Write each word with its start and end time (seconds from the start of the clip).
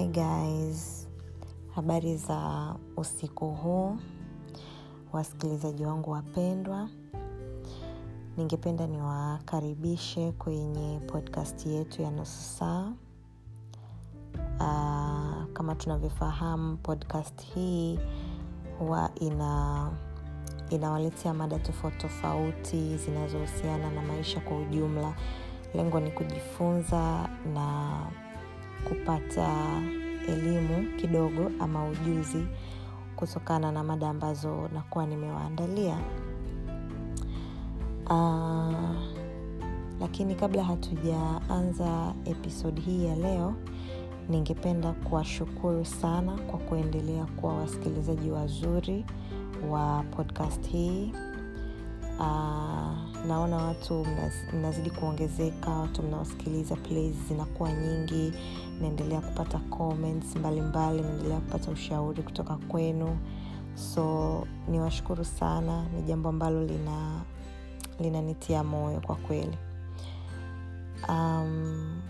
Hi 0.00 0.06
guys, 0.06 1.08
habari 1.74 2.16
za 2.16 2.74
usiku 2.96 3.50
huu, 3.50 3.96
wasikilizaji 5.12 5.84
wangu 5.84 6.10
wapendwa. 6.10 6.88
Ningependa 8.36 8.86
niwakaribishe 8.86 10.32
kwenye 10.32 11.00
podcast 11.06 11.66
yetu 11.66 12.02
ya 12.02 12.10
nusu 12.10 12.40
saa. 12.42 12.92
Uh, 14.56 15.52
kama 15.52 15.74
tunavyofahamu 15.74 16.76
podcast 16.76 17.42
hii 17.54 17.98
huwa 18.78 19.10
ina 19.14 19.90
inawaletea 20.70 21.34
mada 21.34 21.58
tofauti 21.58 21.98
tofauti 21.98 22.96
zinazohusiana 22.96 23.90
na 23.90 24.02
maisha 24.02 24.40
kwa 24.40 24.58
ujumla. 24.58 25.14
Lengo 25.74 26.00
ni 26.00 26.10
kujifunza 26.10 27.28
na 27.54 27.96
kupata 28.88 29.82
elimu 30.28 30.86
kidogo 30.96 31.50
ama 31.60 31.88
ujuzi 31.88 32.46
kutokana 33.16 33.72
na 33.72 33.84
mada 33.84 34.08
ambazo 34.10 34.68
nakuwa 34.74 35.06
nimewaandalia. 35.06 35.98
Uh, 38.10 38.96
lakini 40.00 40.34
kabla 40.34 40.64
hatujaanza 40.64 42.14
episodi 42.24 42.80
hii 42.80 43.04
ya 43.06 43.16
leo, 43.16 43.54
ningependa 44.28 44.92
kuwashukuru 44.92 45.84
sana 45.84 46.32
kwa 46.32 46.58
kuendelea 46.58 47.24
kuwa 47.24 47.54
wasikilizaji 47.56 48.30
wazuri 48.30 49.04
wa 49.70 50.04
podcast 50.16 50.68
hii. 50.68 51.12
Uh, 52.20 53.26
naona 53.26 53.56
watu 53.56 54.06
mnazidi 54.54 54.90
kuongezeka, 54.90 55.70
watu 55.70 56.02
mnaosikiliza 56.02 56.76
plays 56.76 57.14
zinakuwa 57.28 57.72
nyingi, 57.72 58.32
naendelea 58.80 59.20
kupata 59.20 59.58
comments 59.58 60.36
mbalimbali, 60.36 61.02
naendelea 61.02 61.40
kupata 61.40 61.70
ushauri 61.70 62.22
kutoka 62.22 62.56
kwenu, 62.56 63.18
so 63.74 64.46
niwashukuru 64.68 65.24
sana, 65.24 65.82
ni 65.88 66.02
jambo 66.02 66.28
ambalo 66.28 66.64
lina 66.64 67.20
linanitia 68.00 68.64
moyo 68.64 69.00
kwa 69.00 69.16
kweli. 69.16 69.58
Um, 71.08 72.00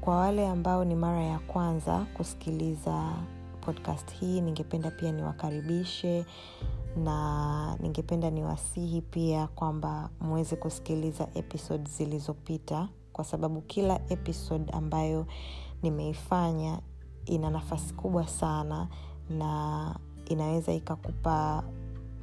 kwa 0.00 0.16
wale 0.16 0.48
ambao 0.48 0.84
ni 0.84 0.94
mara 0.94 1.22
ya 1.22 1.38
kwanza 1.38 1.98
kusikiliza 2.14 3.12
podcast 3.60 4.12
hii, 4.20 4.40
ningependa 4.40 4.90
pia 4.90 5.12
niwakaribishe 5.12 6.24
na 6.96 7.76
ningependa 7.80 8.30
niwasihi 8.30 9.00
pia 9.00 9.46
kwamba 9.46 10.10
mweze 10.20 10.56
kusikiliza 10.56 11.28
episode 11.34 11.90
zilizopita 11.90 12.88
kwa 13.12 13.24
sababu 13.24 13.60
kila 13.60 14.00
episode 14.08 14.72
ambayo 14.72 15.26
nimeifanya 15.82 16.80
ina 17.26 17.50
nafasi 17.50 17.94
kubwa 17.94 18.26
sana 18.28 18.88
na 19.30 19.94
inaweza 20.26 20.72
ikakupa 20.72 21.64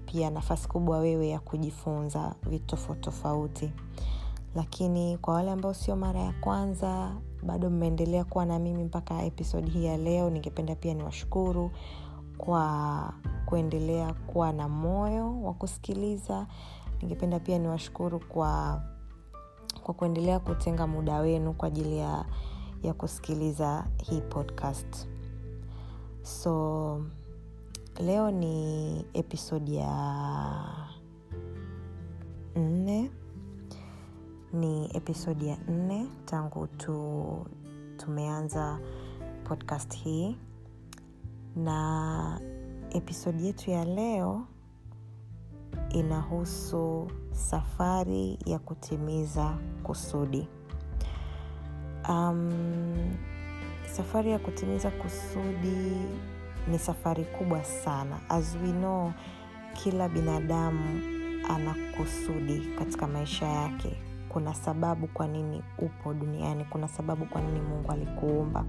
pia 0.06 0.30
nafasi 0.30 0.68
kubwa 0.68 0.98
wewe 1.00 1.30
ya 1.30 1.40
kujifunza 1.40 2.36
vitu 2.50 2.66
tofauti 2.66 3.02
tofauti. 3.02 3.72
Lakini 4.56 5.18
kwa 5.18 5.34
wale 5.34 5.52
ambao 5.52 5.74
sio 5.74 5.96
mara 5.96 6.20
ya 6.20 6.34
kwanza 6.34 7.16
bado 7.44 7.70
mmeendelea 7.70 8.24
kuwa 8.24 8.46
na 8.46 8.60
mimi 8.60 8.84
mpaka 8.84 9.24
episode 9.24 9.72
hii 9.72 9.86
ya 9.86 9.98
leo 9.98 10.30
ningependa 10.30 10.76
pia 10.76 10.94
niwashukuru 10.94 11.72
kwa 12.38 13.14
kuendelea 13.46 14.14
kuwa 14.14 14.54
na 14.54 14.70
moyo 14.70 15.42
wa 15.42 15.54
kusikiliza. 15.54 16.48
Ningependa 17.02 17.40
pia 17.40 17.60
niwashukuru 17.60 18.20
kwa 18.20 18.82
kwa 19.84 19.94
kuendelea 19.94 20.40
kutenga 20.40 20.88
muda 20.88 21.20
wenu 21.20 21.54
kwa 21.54 21.68
ajili 21.68 21.98
ya, 21.98 22.26
ya 22.84 22.94
kusikiliza 22.94 23.88
hii 24.04 24.22
podcast. 24.22 25.08
So 26.22 27.02
leo 28.00 28.32
ni 28.32 29.06
episodi 29.14 29.76
ya 29.76 29.94
nne. 32.56 33.12
Ni 34.54 34.90
episodi 34.98 35.48
ya 35.48 35.58
nne 35.68 36.08
tangu 36.26 36.68
tu 36.68 37.46
tumeanza 37.98 38.80
podcast 39.44 39.96
hii 39.96 40.38
na 41.58 42.40
episodi 42.90 43.46
yetu 43.48 43.72
ya 43.72 43.86
leo 43.86 44.42
inahusu 45.90 47.08
safari 47.32 48.40
ya 48.46 48.60
kutimiza 48.60 49.58
kusudi. 49.84 50.48
Um, 52.10 53.16
safari 53.92 54.32
ya 54.32 54.40
kutimiza 54.40 54.92
kusudi 54.92 55.92
ni 56.68 56.80
safari 56.80 57.26
kubwa 57.26 57.64
sana. 57.64 58.20
As 58.30 58.56
we 58.64 58.72
know 58.72 59.12
kila 59.74 60.10
binadamu 60.10 61.02
ana 61.50 61.76
kusudi 61.98 62.68
katika 62.80 63.08
maisha 63.08 63.46
yake. 63.48 63.98
Kuna 64.30 64.54
sababu 64.54 65.08
kwa 65.08 65.28
nini 65.28 65.64
upo 65.80 66.14
duniani 66.14 66.66
kuna 66.66 66.88
sababu 66.88 67.26
kwa 67.26 67.42
nini 67.42 67.60
mungu 67.62 67.92
alikuumba 67.92 68.66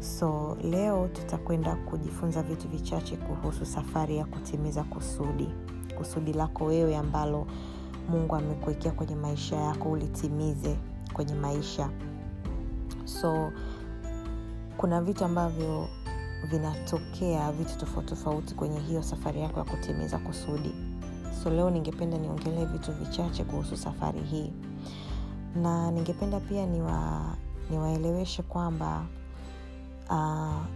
so 0.00 0.56
leo 0.62 1.08
tutakwenda 1.08 1.74
kujifunza 1.76 2.42
vitu 2.42 2.68
vichache 2.68 3.16
kuhusu 3.16 3.66
safari 3.66 4.16
ya 4.16 4.24
kutimiza 4.24 4.84
kusudi. 4.84 5.48
Kusudi 5.98 6.32
lako 6.32 6.64
wewe 6.64 6.96
ambalo 6.96 7.46
mungu 8.08 8.36
amekuwekea 8.36 8.92
kwenye 8.92 9.14
maisha 9.14 9.56
yako 9.56 9.90
ulitimize 9.90 10.76
kwenye 11.12 11.34
maisha. 11.34 11.90
So 13.04 13.52
kuna 14.76 15.02
vitu 15.02 15.24
ambavyo 15.24 15.88
vinatokea 16.50 17.52
vitu 17.52 17.78
tofauti 17.78 18.08
tofauti 18.08 18.54
kwenye 18.54 18.80
hiyo 18.80 19.02
safari 19.02 19.40
yako 19.40 19.58
ya 19.58 19.64
kutimiza 19.64 20.18
kusudi. 20.18 20.74
So 21.42 21.50
leo 21.50 21.70
ningependa 21.70 22.18
niongelee 22.18 22.64
vitu 22.64 22.92
vichache 22.92 23.44
kuhusu 23.44 23.76
safari 23.76 24.20
hii. 24.20 24.52
Na 25.62 25.90
ningependa 25.90 26.40
pia 26.40 26.66
niwa, 26.66 27.22
niwaeleweshe 27.70 28.42
kwamba 28.42 29.06
uh, 30.10 30.66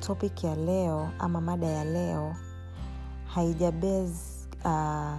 topic 0.00 0.44
ya 0.44 0.54
leo 0.56 1.10
ama 1.18 1.40
mada 1.40 1.66
ya 1.66 1.84
leo 1.84 2.36
haijabez 3.24 4.10
uh, 4.64 5.18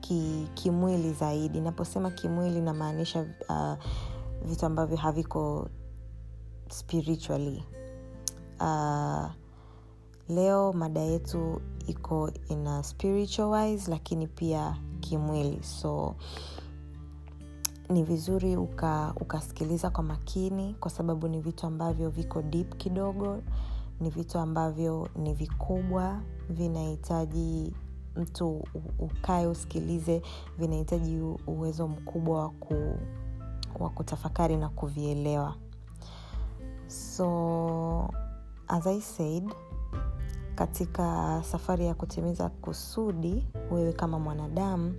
ki, 0.00 0.48
kimwili 0.54 1.12
zaidi. 1.12 1.60
Naposema 1.60 2.10
kimwili 2.10 2.60
namaanisha 2.60 3.26
uh, 3.48 3.74
vitu 4.44 4.66
ambavyo 4.66 4.96
haviko 4.96 5.68
spiritually. 6.70 7.64
Uh, 8.60 9.26
leo 10.28 10.72
mada 10.72 11.00
yetu 11.00 11.60
iko 11.86 12.30
ina 12.48 12.82
spiritual 12.82 13.78
lakini 13.88 14.26
pia 14.26 14.76
kimwili. 15.00 15.62
So 15.62 16.14
ni 17.88 18.02
vizuri 18.02 18.56
uka, 18.56 19.12
ukasikiliza 19.20 19.90
kwa 19.90 20.04
makini 20.04 20.74
kwa 20.80 20.90
sababu 20.90 21.28
ni 21.28 21.40
vitu 21.40 21.66
ambavyo 21.66 22.10
viko 22.10 22.42
deep 22.42 22.76
kidogo 22.76 23.38
ni 24.00 24.10
vitu 24.10 24.38
ambavyo 24.38 25.08
ni 25.16 25.34
vikubwa 25.34 26.20
vinahitaji 26.50 27.72
mtu 28.16 28.64
ukae 28.98 29.46
usikilize 29.46 30.22
vinahitaji 30.58 31.20
uwezo 31.46 31.88
mkubwa 31.88 32.40
wa, 32.40 32.48
ku, 32.50 32.98
wa 33.78 33.90
kutafakari 33.90 34.56
na 34.56 34.68
kuvielewa. 34.68 35.54
So 36.86 38.10
as 38.68 38.86
i 38.86 39.00
said 39.00 39.52
katika 40.54 41.40
safari 41.50 41.86
ya 41.86 41.94
kutimiza 41.94 42.48
kusudi 42.48 43.46
wewe 43.70 43.92
kama 43.92 44.18
mwanadamu 44.18 44.94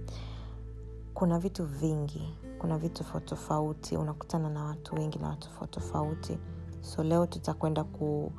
kuna 1.14 1.40
vitu 1.40 1.66
vingi 1.66 2.34
kuna 2.64 2.78
vitu 2.78 3.04
tofauti 3.04 3.26
tofauti 3.28 3.98
unakutana 3.98 4.50
na 4.50 4.64
watu 4.64 4.96
wengi 4.96 5.20
na 5.20 5.28
watu 5.28 5.48
tofauti 5.50 5.72
tofauti. 5.80 6.38
So 6.82 7.04
leo 7.04 7.26
tutakwenda 7.26 7.84
ku, 7.84 8.32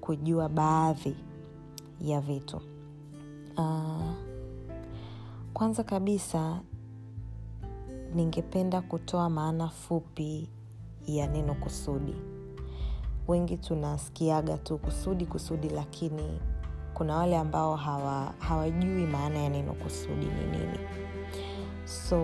kujua 0.00 0.48
baadhi 0.48 1.16
ya 2.00 2.20
vitu. 2.20 2.60
Uh, 3.56 4.12
kwanza 5.52 5.84
kabisa 5.84 6.60
ningependa 8.14 8.80
kutoa 8.82 9.30
maana 9.30 9.68
fupi 9.68 10.48
ya 11.06 11.26
neno 11.26 11.54
kusudi. 11.54 12.14
Wengi 13.28 13.56
tunasikiaga 13.56 14.58
tu 14.58 14.78
kusudi 14.78 15.26
kusudi 15.26 15.68
lakini 15.68 16.40
kuna 16.94 17.16
wale 17.16 17.36
ambao 17.38 17.76
hawa, 17.76 18.34
hawajui 18.38 19.06
maana 19.06 19.38
ya 19.38 19.48
neno 19.50 19.72
kusudi 19.72 20.26
ni 20.26 20.58
nini. 20.58 20.78
So 21.84 22.18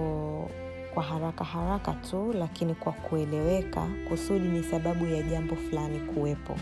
kwa 0.94 1.02
haraka 1.02 1.44
haraka 1.44 1.92
tu 1.92 2.32
lakini 2.32 2.74
kwa 2.74 2.92
kueleweka 2.92 3.86
kusudi 4.08 4.48
ni 4.48 4.62
sababu 4.62 5.06
ya 5.06 5.22
jambo 5.22 5.56
fulani 5.56 5.98
kuwepo 6.00 6.56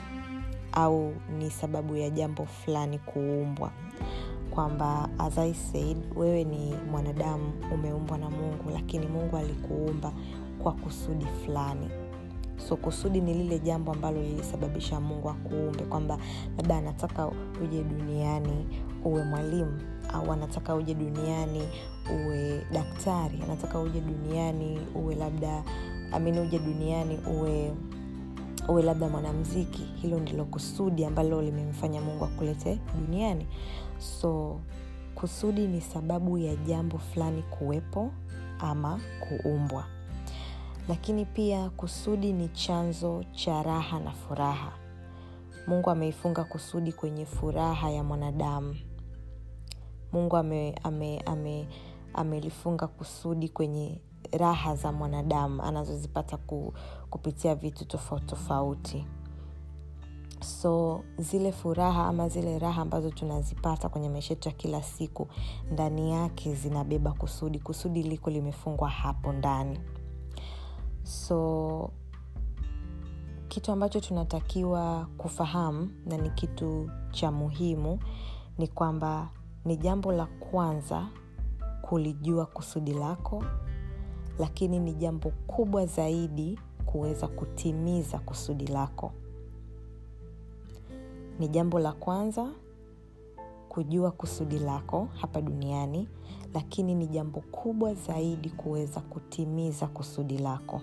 au 0.72 1.14
ni 1.38 1.50
sababu 1.50 1.96
ya 1.96 2.10
jambo 2.10 2.46
fulani 2.46 2.98
kuumbwa. 2.98 3.70
Kwamba 4.50 5.08
as 5.18 5.38
I 5.38 5.54
said 5.54 5.96
wewe 6.16 6.44
ni 6.44 6.74
mwanadamu 6.90 7.52
umeumbwa 7.74 8.18
na 8.18 8.30
mungu 8.30 8.70
lakini 8.72 9.06
mungu 9.06 9.36
alikuumba 9.36 10.12
kwa 10.62 10.72
kusudi 10.72 11.26
fulani 11.44 11.90
so 12.58 12.76
kusudi 12.76 13.20
ni 13.20 13.34
lile 13.34 13.58
jambo 13.58 13.92
ambalo 13.92 14.22
lilisababisha 14.22 15.00
mungu 15.00 15.30
akuumbe 15.30 15.84
kwamba 15.84 16.18
labda 16.56 16.76
anataka 16.78 17.28
uje 17.64 17.84
duniani 17.84 18.66
uwe 19.04 19.24
mwalimu 19.24 19.80
au 20.12 20.32
anataka 20.32 20.74
uje 20.74 20.94
duniani 20.94 21.62
uwe 22.14 22.66
daktari 22.72 23.42
anataka 23.42 23.80
uje 23.80 24.00
duniani 24.00 24.80
uwe 24.94 25.14
labda 25.14 25.64
amini 26.12 26.40
uje 26.40 26.58
duniani 26.58 27.18
uwe 27.38 27.72
uwe 28.68 28.82
labda 28.82 29.08
mwanamziki 29.08 29.82
hilo 29.82 30.18
ndilo 30.20 30.44
kusudi 30.44 31.04
ambalo 31.04 31.42
limemfanya 31.42 32.00
mungu 32.00 32.24
akulete 32.24 32.78
duniani. 33.00 33.46
So 33.98 34.60
kusudi 35.14 35.66
ni 35.66 35.80
sababu 35.80 36.38
ya 36.38 36.56
jambo 36.56 36.98
fulani 36.98 37.42
kuwepo 37.42 38.10
ama 38.58 39.00
kuumbwa 39.20 39.84
lakini 40.88 41.24
pia 41.24 41.70
kusudi 41.70 42.32
ni 42.32 42.48
chanzo 42.48 43.24
cha 43.32 43.62
raha 43.62 44.00
na 44.00 44.10
furaha. 44.10 44.72
Mungu 45.66 45.90
ameifunga 45.90 46.44
kusudi 46.44 46.92
kwenye 46.92 47.26
furaha 47.26 47.90
ya 47.90 48.04
mwanadamu. 48.04 48.76
Mungu 50.12 50.36
amelifunga 50.36 50.84
ame, 50.84 51.20
ame, 51.26 51.68
ame 52.14 52.86
kusudi 52.86 53.48
kwenye 53.48 54.00
raha 54.32 54.76
za 54.76 54.92
mwanadamu. 54.92 55.62
Anazozipata 55.62 56.36
ku, 56.36 56.74
kupitia 57.10 57.54
vitu 57.54 57.84
tofauti 57.84 58.26
tofauti. 58.26 59.06
So 60.40 61.00
zile 61.18 61.52
furaha 61.52 62.06
ama 62.06 62.28
zile 62.28 62.58
raha 62.58 62.82
ambazo 62.82 63.10
tunazipata 63.10 63.88
kwenye 63.88 64.08
maisha 64.08 64.34
yetu 64.34 64.48
ya 64.48 64.54
kila 64.54 64.82
siku 64.82 65.28
ndani 65.72 66.10
yake 66.12 66.54
zinabeba 66.54 67.12
kusudi. 67.12 67.58
Kusudi 67.58 68.02
liko 68.02 68.30
limefungwa 68.30 68.88
hapo 68.88 69.32
ndani 69.32 69.80
so 71.08 71.90
kitu 73.48 73.72
ambacho 73.72 74.00
tunatakiwa 74.00 75.06
kufahamu 75.18 75.90
na 76.06 76.16
ni 76.16 76.30
kitu 76.30 76.90
cha 77.10 77.30
muhimu 77.32 77.98
ni 78.58 78.68
kwamba 78.68 79.28
ni 79.64 79.76
jambo 79.76 80.12
la 80.12 80.26
kwanza 80.26 81.06
kulijua 81.82 82.46
kusudi 82.46 82.92
lako 82.94 83.44
lakini 84.38 84.78
ni 84.80 84.92
jambo 84.94 85.30
kubwa 85.46 85.86
zaidi 85.86 86.58
kuweza 86.86 87.28
kutimiza 87.28 88.18
kusudi 88.18 88.66
lako. 88.66 89.12
Ni 91.38 91.48
jambo 91.48 91.78
la 91.78 91.92
kwanza 91.92 92.50
kujua 93.68 94.10
kusudi 94.10 94.58
lako 94.58 95.08
hapa 95.20 95.40
duniani 95.42 96.08
lakini 96.54 96.94
ni 96.94 97.06
jambo 97.06 97.40
kubwa 97.40 97.94
zaidi 97.94 98.50
kuweza 98.50 99.00
kutimiza 99.00 99.86
kusudi 99.86 100.38
lako 100.38 100.80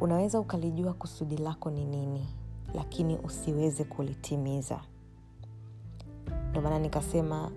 unaweza 0.00 0.40
ukalijua 0.40 0.92
kusudi 0.92 1.36
lako 1.36 1.70
ni 1.70 1.84
nini 1.84 2.26
lakini 2.74 3.18
usiweze 3.18 3.84
kulitimiza. 3.84 4.80
Ndio 6.50 6.62
maana 6.62 6.78
nikasema 6.78 7.50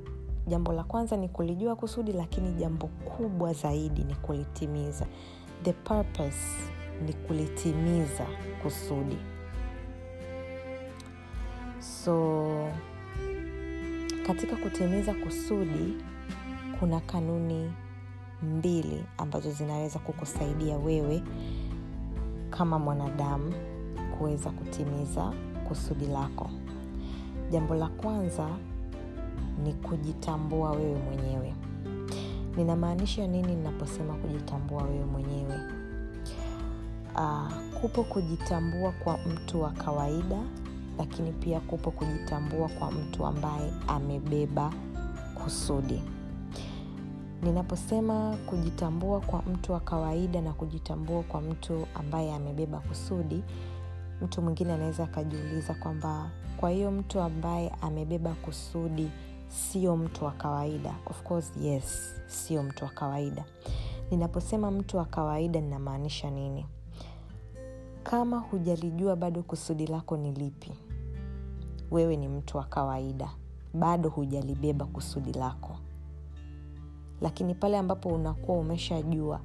jambo 0.47 0.73
la 0.73 0.83
kwanza 0.83 1.17
ni 1.17 1.29
kulijua 1.29 1.75
kusudi 1.75 2.11
lakini 2.13 2.53
jambo 2.53 2.87
kubwa 2.87 3.53
zaidi 3.53 4.03
ni 4.03 4.15
kulitimiza. 4.15 5.05
The 5.63 5.73
purpose 5.73 6.71
ni 7.05 7.13
kulitimiza 7.13 8.25
kusudi. 8.63 9.17
So 11.79 12.47
katika 14.27 14.55
kutimiza 14.55 15.13
kusudi 15.13 15.93
kuna 16.79 16.99
kanuni 16.99 17.71
mbili 18.43 19.03
ambazo 19.17 19.51
zinaweza 19.51 19.99
kukusaidia 19.99 20.77
wewe 20.77 21.23
kama 22.51 22.79
mwanadamu 22.79 23.53
kuweza 24.17 24.49
kutimiza 24.49 25.33
kusudi 25.67 26.05
lako. 26.05 26.49
Jambo 27.51 27.75
la 27.75 27.87
kwanza 27.87 28.47
ni 29.63 29.73
kujitambua 29.73 30.71
wewe 30.71 30.99
mwenyewe. 30.99 31.53
Ninamaanisha 32.57 33.27
nini 33.27 33.55
ninaposema 33.55 34.13
kujitambua 34.13 34.83
wewe 34.83 35.05
mwenyewe? 35.05 35.59
Uh, 37.15 37.51
kupo 37.81 38.03
kujitambua 38.03 38.91
kwa 38.91 39.17
mtu 39.17 39.61
wa 39.61 39.69
kawaida 39.71 40.39
lakini 40.97 41.31
pia 41.31 41.59
kupo 41.59 41.91
kujitambua 41.91 42.69
kwa 42.69 42.91
mtu 42.91 43.25
ambaye 43.25 43.73
amebeba 43.87 44.73
kusudi 45.43 46.01
ninaposema 47.41 48.37
kujitambua 48.45 49.19
kwa 49.19 49.41
mtu 49.41 49.71
wa 49.73 49.79
kawaida 49.79 50.41
na 50.41 50.53
kujitambua 50.53 51.23
kwa 51.23 51.41
mtu 51.41 51.87
ambaye 51.95 52.33
amebeba 52.33 52.79
kusudi 52.79 53.43
mtu 54.21 54.41
mwingine 54.41 54.73
anaweza 54.73 55.03
akajiuliza 55.03 55.73
kwamba 55.73 56.29
kwa 56.57 56.69
hiyo 56.69 56.91
mtu 56.91 57.19
ambaye 57.21 57.71
amebeba 57.81 58.33
kusudi 58.33 59.11
sio 59.47 59.97
mtu 59.97 60.25
wa 60.25 60.31
kawaida? 60.31 60.95
Of 61.05 61.23
course 61.23 61.51
yes 61.61 62.15
sio 62.27 62.63
mtu 62.63 62.83
wa 62.83 62.89
kawaida. 62.89 63.45
Ninaposema 64.11 64.71
mtu 64.71 64.97
wa 64.97 65.05
kawaida 65.05 65.61
ninamaanisha 65.61 66.29
nini? 66.29 66.65
Kama 68.03 68.37
hujalijua 68.39 69.15
bado 69.15 69.43
kusudi 69.43 69.87
lako 69.87 70.17
ni 70.17 70.31
lipi 70.31 70.71
wewe 71.91 72.17
ni 72.17 72.27
mtu 72.27 72.57
wa 72.57 72.63
kawaida. 72.63 73.29
Bado 73.73 74.09
hujalibeba 74.09 74.85
kusudi 74.85 75.33
lako 75.33 75.77
lakini 77.21 77.55
pale 77.55 77.77
ambapo 77.77 78.09
unakuwa 78.09 78.57
umeshajua 78.57 79.41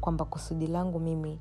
kwamba 0.00 0.24
kusudi 0.24 0.66
langu 0.66 1.00
mimi 1.00 1.38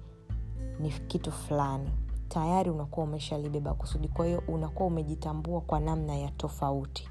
ni 0.80 0.90
kitu 0.90 1.31
fulani 1.31 1.90
tayari 2.30 2.70
unakuwa 2.70 3.06
umeshalibeba 3.06 3.74
kusudi. 3.74 4.08
Kwa 4.08 4.26
hiyo 4.26 4.44
unakuwa 4.48 4.88
umejitambua 4.88 5.62
kwa 5.62 5.80
namna 5.80 6.16
ya 6.16 6.31
tofauti. 6.31 7.10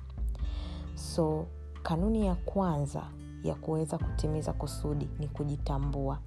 So 0.95 1.47
kanuni 1.83 2.27
ya 2.27 2.35
kwanza 2.35 3.03
ya 3.45 3.55
kuweza 3.55 3.99
kutimiza 3.99 4.53
kusudi 4.53 5.09
ni 5.19 5.29
kujitambua. 5.29 6.19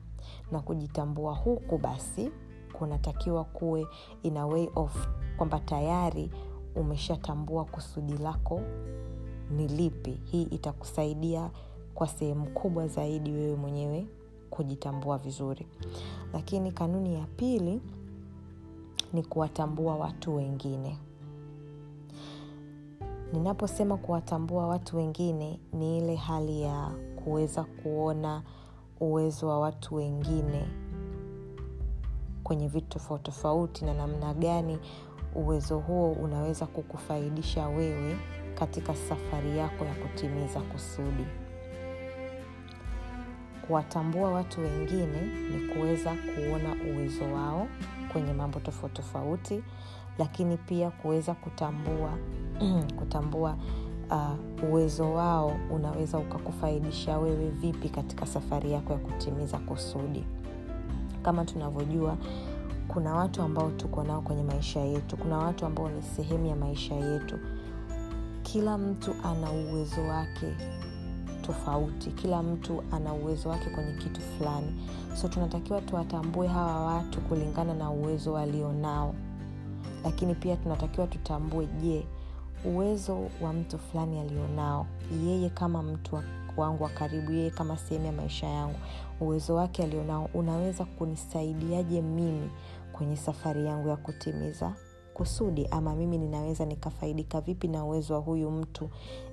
Na 0.52 0.60
kujitambua 0.60 1.34
huku 1.36 1.78
basi 1.78 2.32
kunatakiwa 2.74 3.44
kuwe 3.44 3.88
in 4.24 4.38
a 4.38 4.46
way 4.46 4.70
of 4.76 5.08
kwamba 5.38 5.60
tayari 5.60 6.32
umeshatambua 6.76 7.66
kusudi 7.66 8.18
lako 8.18 8.62
ni 9.52 9.68
lipi. 9.68 10.20
Hii 10.24 10.44
itakusaidia 10.44 11.50
kwa 11.96 12.08
sehemu 12.08 12.46
kubwa 12.50 12.88
zaidi 12.88 13.32
wewe 13.32 13.56
mwenyewe 13.56 14.08
kujitambua 14.50 15.18
vizuri. 15.18 15.68
Lakini 16.34 16.72
kanuni 16.72 17.16
ya 17.16 17.26
pili 17.26 17.82
ni 19.14 19.24
kuwatambua 19.24 19.96
watu 19.96 20.36
wengine. 20.36 20.98
Ninaposema 23.34 23.98
kuwatambua 23.98 24.68
watu 24.68 24.98
wengine 24.98 25.60
ni 25.74 25.98
ile 25.98 26.16
hali 26.16 26.62
ya 26.62 26.92
kuweza 27.24 27.64
kuona 27.64 28.44
uwezo 29.00 29.48
wa 29.48 29.60
watu 29.60 29.96
wengine 29.96 30.68
kwenye 32.44 32.68
vitu 32.68 32.88
tofauti 32.90 33.24
tofauti 33.24 33.86
na 33.86 33.94
namna 33.94 34.34
gani 34.34 34.80
uwezo 35.36 35.80
huo 35.80 36.12
unaweza 36.12 36.66
kukufaidisha 36.66 37.68
wewe 37.68 38.18
katika 38.56 38.96
safari 38.96 39.58
yako 39.58 39.86
ya 39.86 39.96
kutimiza 39.96 40.62
kusudi 40.62 41.26
kuwatambua 43.72 44.32
watu 44.32 44.62
wengine 44.62 45.22
ni 45.52 45.68
kuweza 45.68 46.12
kuona 46.14 46.76
uwezo 46.94 47.34
wao 47.34 47.68
kwenye 48.12 48.34
mambo 48.34 48.60
tofauti 48.60 48.96
tofauti 48.96 49.64
lakini 50.18 50.58
pia 50.58 50.92
kuweza 50.92 51.34
kutambua 51.34 52.10
kutambua 53.00 53.58
uh, 54.10 54.70
uwezo 54.70 55.14
wao 55.14 55.58
unaweza 55.70 56.18
ukakufaidisha 56.18 57.18
wewe 57.18 57.50
vipi 57.50 57.90
katika 57.90 58.26
safari 58.26 58.72
yako 58.72 58.94
ya 58.94 59.00
kutimiza 59.00 59.58
kusudi. 59.58 60.24
Kama 61.22 61.46
tunavyojua 61.46 62.18
kuna 62.88 63.14
watu 63.16 63.42
ambao 63.42 63.72
tuko 63.72 64.04
nao 64.04 64.22
kwenye 64.22 64.44
maisha 64.44 64.80
yetu 64.80 65.18
kuna 65.18 65.38
watu 65.38 65.66
ambao 65.66 65.90
ni 65.90 66.02
sehemu 66.02 66.46
ya 66.46 66.56
maisha 66.56 66.96
yetu. 66.96 67.40
Kila 68.44 68.78
mtu 68.78 69.16
ana 69.24 69.52
uwezo 69.52 70.02
wake 70.02 70.56
tofauti. 71.42 72.12
Kila 72.12 72.44
mtu 72.44 72.84
ana 72.92 73.14
uwezo 73.14 73.50
wake 73.50 73.70
kwenye 73.70 73.94
kitu 73.94 74.22
fulani. 74.22 74.68
So 75.14 75.28
tunatakiwa 75.28 75.82
tuwatambue 75.82 76.48
hawa 76.48 76.86
watu 76.86 77.22
kulingana 77.22 77.74
na 77.74 77.90
uwezo 77.92 78.34
walionao. 78.34 79.16
Lakini 80.04 80.36
pia 80.36 80.56
tunatakiwa 80.58 81.08
tutambue 81.08 81.66
je 81.82 82.06
uwezo 82.66 83.18
wa 83.42 83.54
mtu 83.54 83.80
fulani 83.80 84.20
alionao 84.20 84.88
yeye 85.26 85.50
kama 85.50 85.84
mtu 85.84 86.20
wangu 86.58 86.84
wa 86.84 86.90
karibu 86.90 87.32
yeye 87.32 87.50
kama 87.50 87.78
sehemu 87.78 88.06
ya 88.06 88.12
maisha 88.12 88.48
yangu 88.48 88.76
uwezo 89.22 89.56
wake 89.56 89.84
alionao 89.84 90.30
unaweza 90.34 90.86
kunisaidiaje 90.86 92.02
mimi 92.02 92.50
kwenye 92.94 93.18
safari 93.18 93.66
yangu 93.66 93.88
ya 93.88 93.96
kutimiza 93.98 94.74
kusudi? 95.14 95.68
Ama 95.72 95.96
mimi 95.96 96.18
ninaweza 96.18 96.66
nikafaidika 96.66 97.42
vipi 97.42 97.68
na 97.68 97.86
uwezo 97.86 98.14
wa 98.14 98.20
huyu 98.20 98.52
mtu 98.52 98.90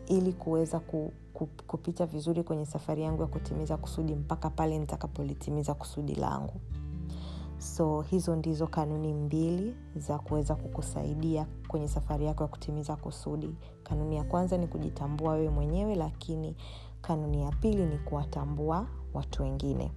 ili 0.07 0.33
kuweza 0.33 0.81
ku, 0.81 1.13
kupita 1.47 2.07
vizuri 2.07 2.43
kwenye 2.43 2.67
safari 2.67 3.03
yangu 3.03 3.23
ya 3.23 3.29
kutimiza 3.29 3.77
kusudi 3.77 4.15
mpaka 4.15 4.51
pale 4.51 4.79
nitakapolitimiza 4.79 5.75
kusudi 5.75 6.15
langu. 6.15 6.61
So 7.59 8.01
hizo 8.01 8.37
ndizo 8.37 8.67
kanuni 8.67 9.15
mbili 9.15 9.75
za 9.97 10.19
kuweza 10.19 10.55
kukusaidia 10.55 11.47
kwenye 11.69 11.89
safari 11.89 12.27
yako 12.27 12.43
ya 12.43 12.49
kutimiza 12.49 12.97
kusudi. 12.97 13.55
Kanuni 13.83 14.17
ya 14.17 14.25
kwanza 14.25 14.57
ni 14.59 14.67
kujitambua 14.67 15.33
wewe 15.33 15.51
mwenyewe 15.51 15.95
lakini 15.95 16.57
kanuni 17.03 17.43
ya 17.43 17.51
pili 17.53 17.87
ni 17.87 17.99
kuwatambua 17.99 18.87
watu 19.15 19.43
wengine. 19.43 19.93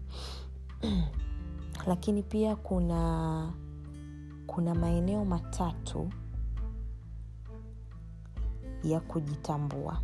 Lakini 1.87 2.23
pia 2.23 2.55
kuna 2.55 3.53
kuna 4.47 4.75
maeneo 4.75 5.25
matatu 5.25 6.09
ya 8.83 8.99
kujitambua 8.99 10.01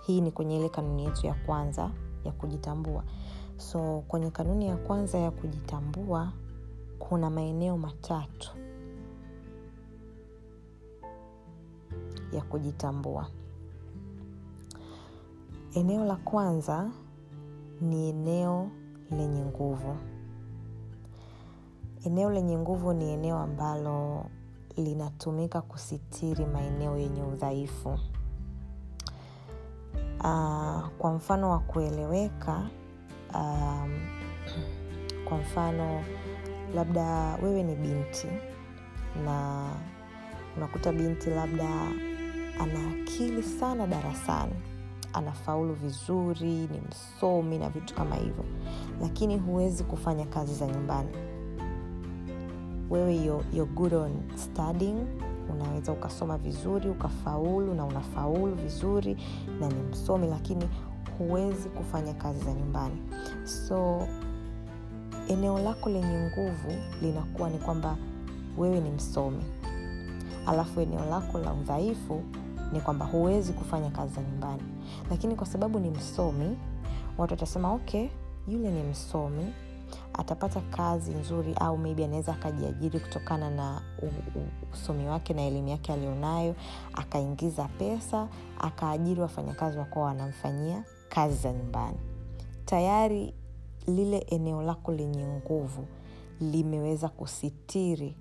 hii 0.00 0.20
ni 0.20 0.30
kwenye 0.32 0.56
ile 0.56 0.68
kanuni 0.68 1.04
yetu 1.04 1.26
ya 1.26 1.34
kwanza 1.34 1.90
ya 2.24 2.32
kujitambua. 2.32 3.04
So 3.56 4.02
kwenye 4.08 4.30
kanuni 4.30 4.66
ya 4.68 4.76
kwanza 4.76 5.18
ya 5.18 5.30
kujitambua 5.30 6.32
kuna 6.98 7.30
maeneo 7.30 7.78
matatu 7.78 8.50
ya 12.32 12.42
kujitambua. 12.42 13.26
Eneo 15.74 16.04
la 16.04 16.16
kwanza 16.16 16.90
ni 17.80 18.08
eneo 18.08 18.70
lenye 19.10 19.44
nguvu. 19.44 19.96
Eneo 22.04 22.30
lenye 22.30 22.58
nguvu 22.58 22.92
ni 22.92 23.10
eneo 23.10 23.38
ambalo 23.38 24.24
linatumika 24.76 25.60
kusitiri 25.60 26.46
maeneo 26.46 26.96
yenye 26.98 27.22
udhaifu 27.22 27.98
uh, 30.20 30.88
kwa 30.98 31.12
mfano 31.12 31.50
wa 31.50 31.58
kueleweka 31.58 32.62
um, 33.34 33.90
kwa 35.24 35.38
mfano 35.38 36.04
labda 36.74 37.34
wewe 37.42 37.62
ni 37.62 37.74
binti 37.76 38.26
na 39.24 39.66
unakuta 40.56 40.92
binti 40.92 41.30
labda 41.30 41.68
ana 42.60 42.90
akili 43.02 43.42
sana 43.42 43.86
darasani 43.86 44.54
anafaulu 45.12 45.74
vizuri 45.74 46.46
ni 46.50 46.80
msomi 46.90 47.58
na 47.58 47.68
vitu 47.70 47.94
kama 47.94 48.16
hivyo 48.16 48.44
lakini 49.02 49.38
huwezi 49.38 49.84
kufanya 49.84 50.24
kazi 50.26 50.54
za 50.54 50.66
nyumbani. 50.66 51.08
Wewe 52.90 53.16
you're, 53.16 53.44
you're 53.54 53.72
good 53.74 53.94
on 53.94 54.12
studying 54.36 55.06
unaweza 55.50 55.92
ukasoma 55.92 56.38
vizuri 56.38 56.88
ukafaulu 56.88 57.74
na 57.74 57.84
unafaulu 57.84 58.54
vizuri 58.54 59.16
na 59.60 59.68
ni 59.68 59.82
msomi 59.82 60.26
lakini 60.26 60.68
huwezi 61.18 61.68
kufanya 61.68 62.14
kazi 62.14 62.44
za 62.44 62.52
nyumbani. 62.52 62.96
So 63.44 64.06
eneo 65.28 65.58
lako 65.58 65.88
lenye 65.90 66.18
nguvu 66.30 66.72
linakuwa 67.02 67.50
ni 67.50 67.58
kwamba 67.58 67.96
wewe 68.58 68.80
ni 68.80 68.90
msomi. 68.90 69.44
Alafu 70.46 70.80
eneo 70.80 71.04
lako 71.10 71.38
la 71.38 71.52
udhaifu 71.52 72.22
ni 72.72 72.80
kwamba 72.80 73.06
huwezi 73.06 73.52
kufanya 73.52 73.90
kazi 73.90 74.14
za 74.14 74.22
nyumbani. 74.22 74.62
Lakini 75.10 75.34
kwa 75.36 75.46
sababu 75.46 75.78
ni 75.78 75.90
msomi 75.90 76.58
watu 77.18 77.32
watasema 77.34 77.72
okay 77.72 78.08
yule 78.48 78.70
ni 78.70 78.82
msomi 78.82 79.46
atapata 80.12 80.60
kazi 80.60 81.10
nzuri 81.14 81.54
au 81.60 81.78
maybe 81.78 82.04
anaweza 82.04 82.32
akajiajiri 82.32 83.00
kutokana 83.00 83.50
na 83.50 83.82
usomi 84.72 85.06
wake 85.08 85.34
na 85.34 85.42
elimu 85.42 85.68
yake 85.68 85.92
alionayo 85.92 86.54
akaingiza 86.92 87.68
pesa 87.68 88.28
akaajiri 88.58 89.20
wafanyakazi 89.20 89.78
wakuwa 89.78 90.04
wanamfanyia 90.04 90.84
kazi 91.08 91.34
za 91.36 91.52
nyumbani. 91.52 91.98
Tayari 92.64 93.34
lile 93.86 94.18
eneo 94.18 94.62
lako 94.62 94.92
lenye 94.92 95.26
nguvu 95.26 95.86
limeweza 96.40 97.08
kusitiri 97.08 98.16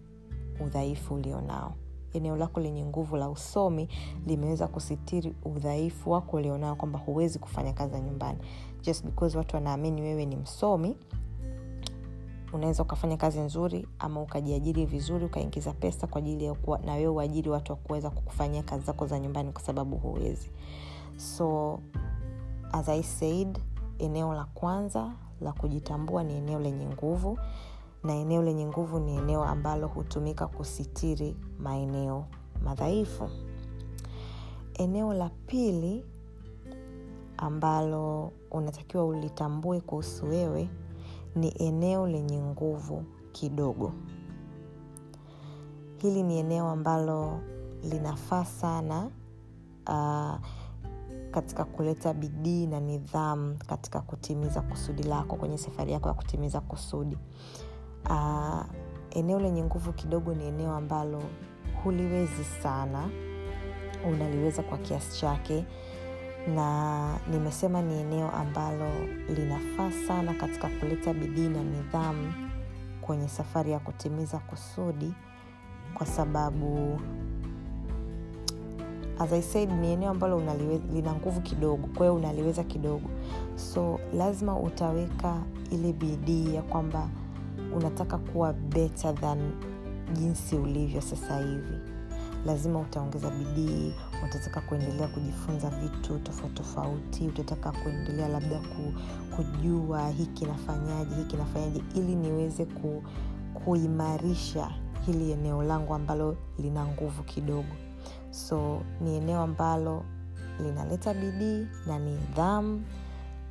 udhaifu 0.65 1.13
ulionao. 1.13 1.73
Eneo 2.13 2.35
lako 2.37 2.59
lenye 2.59 2.85
nguvu 2.85 3.15
la 3.17 3.29
usomi 3.29 3.87
limeweza 4.27 4.67
kusitiri 4.67 5.33
udhaifu 5.45 6.11
wako 6.11 6.37
ulionao 6.37 6.75
kwamba 6.75 6.99
huwezi 6.99 7.39
kufanya 7.39 7.73
kazi 7.73 7.91
za 7.93 7.99
nyumbani. 7.99 8.39
Just 8.81 9.05
because 9.05 9.37
watu 9.37 9.55
wanaamini 9.55 10.01
wewe 10.01 10.25
ni 10.25 10.35
msomi 10.35 10.97
unaweza 12.53 12.83
ukafanya 12.83 13.17
kazi 13.17 13.39
nzuri 13.39 13.87
ama 13.99 14.21
ukajiajiri 14.21 14.85
vizuri 14.85 15.25
ukaingiza 15.25 15.73
pesa 15.73 16.07
kwa 16.07 16.19
ajili 16.19 16.45
ya 16.45 16.53
kuwa, 16.53 16.79
uajiri 17.11 17.49
watu 17.49 17.71
wa 17.71 17.75
kuweza 17.77 18.09
kukufanyia 18.09 18.63
kazi 18.63 18.85
zako 18.85 19.05
za 19.07 19.19
nyumbani 19.19 19.51
kwa 19.51 19.61
sababu 19.61 19.97
huwezi. 19.97 20.51
So 21.17 21.79
as 22.71 22.89
i 22.89 23.03
said 23.03 23.59
eneo 23.99 24.33
la 24.33 24.45
kwanza 24.45 25.11
la 25.41 25.51
kujitambua 25.51 26.23
ni 26.23 26.33
eneo 26.33 26.59
lenye 26.59 26.85
nguvu 26.85 27.39
na 28.03 28.13
eneo 28.13 28.43
lenye 28.43 28.65
nguvu 28.65 28.99
ni 28.99 29.15
eneo 29.17 29.43
ambalo 29.43 29.87
hutumika 29.87 30.47
kusitiri 30.47 31.35
maeneo 31.59 32.25
madhaifu. 32.63 33.29
Eneo 34.73 35.13
la 35.13 35.29
pili 35.47 36.05
ambalo 37.37 38.31
unatakiwa 38.51 39.05
ulitambue 39.05 39.81
kuhusu 39.81 40.25
wewe 40.25 40.69
ni 41.35 41.49
eneo 41.59 42.07
lenye 42.07 42.41
nguvu 42.41 43.03
kidogo. 43.31 43.93
Hili 45.97 46.23
ni 46.23 46.39
eneo 46.39 46.67
ambalo 46.69 47.39
linafaa 47.83 48.45
sana 48.45 49.09
uh, 49.87 50.39
katika 51.31 51.65
kuleta 51.65 52.13
bidii 52.13 52.67
na 52.67 52.79
nidhamu 52.79 53.57
katika 53.67 54.01
kutimiza 54.01 54.61
kusudi 54.61 55.03
lako 55.03 55.35
kwenye 55.35 55.57
safari 55.57 55.91
yako 55.91 56.07
ya 56.07 56.13
kutimiza 56.13 56.61
kusudi. 56.61 57.17
Uh, 58.09 58.61
eneo 59.11 59.39
lenye 59.39 59.63
nguvu 59.63 59.93
kidogo 59.93 60.33
ni 60.33 60.45
eneo 60.47 60.73
ambalo 60.73 61.23
huliwezi 61.83 62.43
sana. 62.43 63.09
Unaliweza 64.09 64.63
kwa 64.63 64.77
kiasi 64.77 65.19
chake 65.19 65.65
na 66.55 67.19
nimesema 67.31 67.81
ni 67.81 67.99
eneo 67.99 68.31
ambalo 68.31 68.91
linafaa 69.35 69.91
sana 70.07 70.33
katika 70.33 70.67
kuleta 70.69 71.13
bidii 71.13 71.47
na 71.49 71.63
nidhamu 71.63 72.33
kwenye 73.01 73.27
safari 73.27 73.71
ya 73.71 73.79
kutimiza 73.79 74.37
kusudi 74.39 75.13
kwa 75.93 76.05
sababu 76.05 76.99
as 79.19 79.33
i 79.33 79.41
said 79.41 79.71
ni 79.71 79.91
eneo 79.91 80.09
ambalo 80.09 80.41
lina 80.93 81.13
nguvu 81.13 81.41
kidogo 81.41 81.87
kwa 81.97 82.13
unaliweza 82.13 82.63
kidogo. 82.63 83.09
So 83.55 83.99
lazima 84.13 84.59
utaweka 84.59 85.35
ile 85.71 85.93
bidii 85.93 86.55
ya 86.55 86.61
kwamba 86.61 87.09
unataka 87.75 88.17
kuwa 88.17 88.53
better 88.53 89.15
than 89.15 89.51
jinsi 90.13 90.55
ulivyo 90.55 91.01
sasa 91.01 91.37
hivi. 91.39 91.77
Lazima 92.45 92.79
utaongeza 92.79 93.29
bidii 93.29 93.93
utataka 94.25 94.61
kuendelea 94.61 95.07
kujifunza 95.07 95.69
vitu 95.69 96.19
tofauti 96.19 96.53
tofauti 96.55 97.27
utataka 97.27 97.71
kuendelea 97.71 98.27
labda 98.27 98.59
ku, 98.59 98.93
kujua 99.35 100.09
hiki 100.09 100.45
nafanyaje 100.45 101.15
hiki 101.15 101.37
nafanyaje 101.37 101.83
ili 101.95 102.15
niweze 102.15 102.65
ku, 102.65 103.03
kuimarisha 103.53 104.71
hili 105.05 105.31
eneo 105.31 105.63
langu 105.63 105.93
ambalo 105.93 106.37
lina 106.59 106.85
nguvu 106.85 107.23
kidogo. 107.23 107.75
So 108.31 108.81
ni 109.01 109.15
eneo 109.15 109.41
ambalo 109.41 110.03
linaleta 110.63 111.13
bidii 111.13 111.67
na 111.87 111.99
nidhamu 111.99 112.83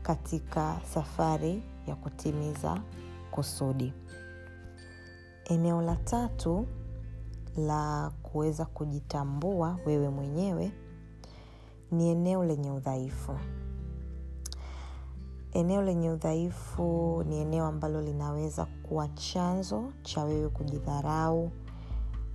katika 0.02 0.80
safari 0.94 1.62
ya 1.86 1.94
kutimiza 1.94 2.80
kusudi. 3.30 3.92
Eneo 5.44 5.82
la 5.82 5.96
tatu 5.96 6.66
la 7.56 8.10
kuweza 8.32 8.64
kujitambua 8.66 9.78
wewe 9.86 10.08
mwenyewe 10.08 10.72
ni 11.90 12.08
eneo 12.08 12.44
lenye 12.44 12.70
udhaifu. 12.70 13.38
Eneo 15.52 15.82
lenye 15.82 16.10
udhaifu 16.10 17.24
ni 17.28 17.36
eneo 17.40 17.66
ambalo 17.66 18.02
linaweza 18.02 18.64
kuwa 18.64 19.08
chanzo 19.08 19.92
cha 20.02 20.24
wewe 20.24 20.48
kujidharau 20.48 21.50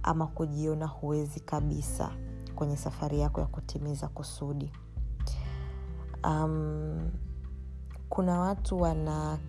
ama 0.03 0.27
kujiona 0.27 0.85
huwezi 0.87 1.39
kabisa 1.39 2.11
kwenye 2.55 2.77
safari 2.77 3.19
yako 3.19 3.41
ya 3.41 3.47
kutimiza 3.47 4.07
kusudi. 4.07 4.71
Um, 6.23 7.11
kuna 8.09 8.39
watu 8.39 8.81
wana 8.81 9.39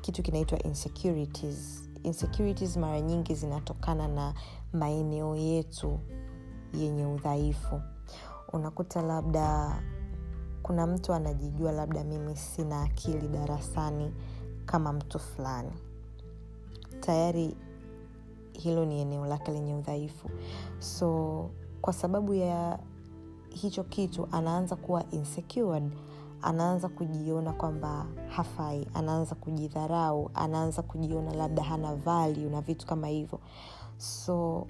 kitu 0.00 0.22
kinaitwa 0.22 0.58
insecurities. 0.62 1.90
Insecurities 2.02 2.76
mara 2.76 3.00
nyingi 3.00 3.34
zinatokana 3.34 4.08
na 4.08 4.34
maeneo 4.74 5.36
yetu 5.36 6.00
yenye 6.74 7.06
udhaifu. 7.06 7.80
Unakuta 8.52 9.02
labda 9.02 9.76
kuna 10.62 10.86
mtu 10.86 11.12
anajijua 11.14 11.72
labda 11.72 12.04
mimi 12.04 12.36
sina 12.36 12.82
akili 12.82 13.28
darasani 13.28 14.14
kama 14.66 14.92
mtu 14.92 15.18
fulani. 15.18 15.72
Tayari 17.00 17.56
hilo 18.52 18.84
ni 18.84 19.00
eneo 19.00 19.26
lake 19.26 19.52
lenye 19.52 19.74
udhaifu. 19.74 20.30
So 20.78 21.50
kwa 21.80 21.92
sababu 21.92 22.34
ya 22.34 22.78
hicho 23.48 23.84
kitu 23.84 24.28
anaanza 24.32 24.76
kuwa 24.76 25.10
insecured 25.10 25.92
anaanza 26.42 26.88
kujiona 26.88 27.52
kwamba 27.52 28.06
hafai 28.28 28.88
anaanza 28.94 29.34
kujidharau 29.34 30.30
anaanza 30.34 30.82
kujiona 30.82 31.34
labda 31.34 31.62
hana 31.62 31.94
value 31.94 32.50
na 32.50 32.60
vitu 32.60 32.86
kama 32.86 33.06
hivyo 33.08 33.40
so 34.04 34.66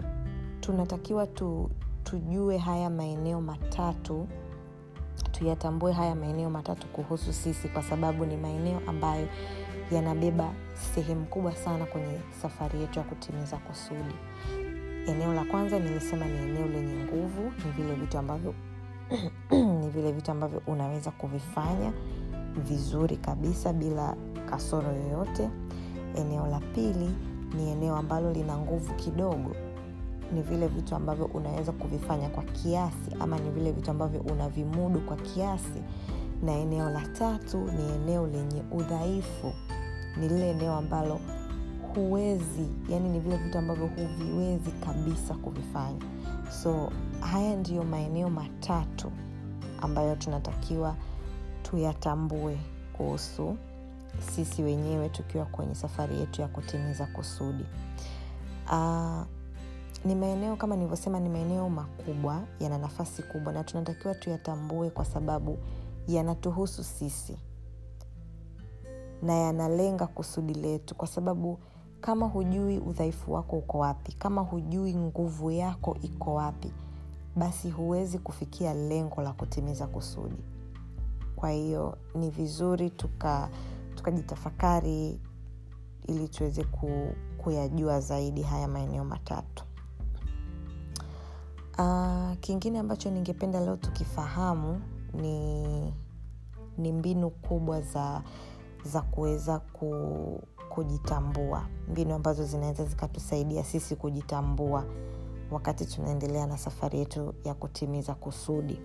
tunatakiwa 0.60 1.26
tu, 1.26 1.70
tujue 2.04 2.58
haya 2.58 2.90
maeneo 2.90 3.40
matatu 3.40 4.28
tuyatambue 5.32 5.92
haya 5.92 6.14
maeneo 6.14 6.50
matatu 6.50 6.86
kuhusu 6.86 7.32
sisi 7.32 7.68
kwa 7.68 7.82
sababu 7.82 8.26
ni 8.26 8.36
maeneo 8.36 8.80
ambayo 8.86 9.28
yanabeba 9.90 10.54
sehemu 10.94 11.26
kubwa 11.26 11.56
sana 11.56 11.86
kwenye 11.86 12.18
safari 12.42 12.80
yetu 12.80 12.98
ya 12.98 13.04
kutimiza 13.04 13.56
kusudi. 13.56 14.14
Eneo 15.06 15.34
la 15.34 15.44
kwanza 15.44 15.78
nilisema 15.78 16.26
ni 16.26 16.38
eneo 16.38 16.66
lenye 16.66 17.04
nguvu 17.04 17.42
ni 17.64 17.70
vile 17.76 17.94
vitu 17.94 18.18
ambavyo 18.18 18.54
ni 19.80 19.88
vile 19.90 20.12
vitu 20.12 20.30
ambavyo 20.30 20.62
unaweza 20.66 21.10
kuvifanya 21.10 21.92
vizuri 22.56 23.16
kabisa 23.16 23.72
bila 23.72 24.16
kasoro 24.50 24.92
yoyote. 24.92 25.50
Eneo 26.16 26.46
la 26.46 26.60
pili 26.60 27.10
ni 27.56 27.70
eneo 27.70 27.96
ambalo 27.96 28.32
lina 28.32 28.58
nguvu 28.58 28.94
kidogo 28.94 29.56
ni 30.32 30.42
vile 30.42 30.68
vitu 30.68 30.94
ambavyo 30.96 31.24
unaweza 31.26 31.72
kuvifanya 31.72 32.28
kwa 32.28 32.42
kiasi 32.42 33.10
ama 33.20 33.38
ni 33.38 33.50
vile 33.50 33.72
vitu 33.72 33.90
ambavyo 33.90 34.20
unavimudu 34.20 35.00
kwa 35.00 35.16
kiasi. 35.16 35.82
Na 36.42 36.52
eneo 36.52 36.90
la 36.90 37.00
tatu 37.06 37.58
ni 37.58 37.92
eneo 37.94 38.26
lenye 38.26 38.62
udhaifu 38.72 39.52
ni 40.16 40.28
lile 40.28 40.50
eneo 40.50 40.74
ambalo 40.74 41.20
huwezi 41.94 42.68
yani 42.88 43.08
ni 43.08 43.20
vile 43.20 43.36
vitu 43.36 43.58
ambavyo 43.58 43.86
huviwezi 43.86 44.70
kabisa 44.70 45.34
kuvifanya. 45.34 46.00
So 46.62 46.90
haya 47.20 47.56
ndiyo 47.56 47.84
maeneo 47.84 48.30
matatu 48.30 49.12
ambayo 49.82 50.16
tunatakiwa 50.16 50.96
tuyatambue 51.62 52.58
kuhusu 52.92 53.56
sisi 54.20 54.62
wenyewe 54.62 55.08
tukiwa 55.08 55.44
kwenye 55.44 55.74
safari 55.74 56.18
yetu 56.20 56.40
ya 56.40 56.48
kutimiza 56.48 57.06
kusudi. 57.06 57.64
Uh, 58.72 59.22
ni 60.04 60.14
maeneo 60.14 60.56
kama 60.56 60.76
nilivyosema 60.76 61.20
ni 61.20 61.28
maeneo 61.28 61.70
makubwa 61.70 62.42
yana 62.60 62.78
nafasi 62.78 63.22
kubwa 63.22 63.52
na 63.52 63.64
tunatakiwa 63.64 64.14
tuyatambue 64.14 64.90
kwa 64.90 65.04
sababu 65.04 65.58
yanatuhusu 66.08 66.84
sisi. 66.84 67.36
Na 69.22 69.32
yanalenga 69.34 70.06
kusudi 70.06 70.54
letu 70.54 70.94
kwa 70.94 71.08
sababu 71.08 71.58
kama 72.00 72.26
hujui 72.26 72.78
udhaifu 72.78 73.32
wako 73.32 73.56
uko 73.58 73.78
wapi 73.78 74.12
kama 74.12 74.40
hujui 74.40 74.94
nguvu 74.96 75.50
yako 75.50 75.96
iko 76.02 76.34
wapi 76.34 76.72
basi 77.36 77.70
huwezi 77.70 78.18
kufikia 78.18 78.74
lengo 78.74 79.22
la 79.22 79.32
kutimiza 79.32 79.86
kusudi. 79.86 80.44
Kwa 81.36 81.50
hiyo 81.50 81.98
ni 82.14 82.30
vizuri 82.30 82.90
tukajitafakari 83.94 85.20
ili 86.08 86.28
tuweze 86.28 86.64
ku, 86.64 87.14
kuyajua 87.38 88.00
zaidi 88.00 88.42
haya 88.42 88.68
maeneo 88.68 89.04
matatu. 89.04 89.64
Uh, 91.78 92.32
kingine 92.40 92.78
ambacho 92.78 93.10
ningependa 93.10 93.60
leo 93.60 93.76
tukifahamu 93.76 94.80
ni 95.14 95.64
ni 96.78 96.92
mbinu 96.92 97.30
kubwa 97.30 97.80
za 97.80 98.22
za 98.84 99.02
kuweza 99.02 99.58
ku, 99.58 99.92
kujitambua. 100.68 101.66
Mbinu 101.88 102.14
ambazo 102.14 102.44
zinaweza 102.44 102.84
zikatusaidia 102.84 103.64
sisi 103.64 103.96
kujitambua 103.96 104.84
wakati 105.50 105.86
tunaendelea 105.86 106.46
na 106.46 106.58
safari 106.58 106.98
yetu 106.98 107.34
ya 107.44 107.54
kutimiza 107.54 108.14
kusudi. 108.14 108.80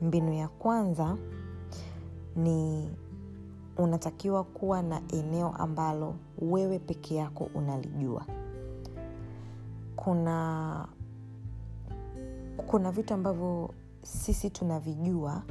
Mbinu 0.00 0.32
ya 0.32 0.48
kwanza 0.48 1.16
ni 2.36 2.88
unatakiwa 3.76 4.44
kuwa 4.44 4.82
na 4.82 5.02
eneo 5.08 5.48
ambalo 5.48 6.14
wewe 6.38 6.78
peke 6.78 7.14
yako 7.14 7.50
unalijua. 7.54 8.26
Kuna 9.96 10.88
kuna 12.66 12.90
vitu 12.92 13.14
ambavyo 13.14 13.70
sisi 14.02 14.50
tunavijua 14.50 15.42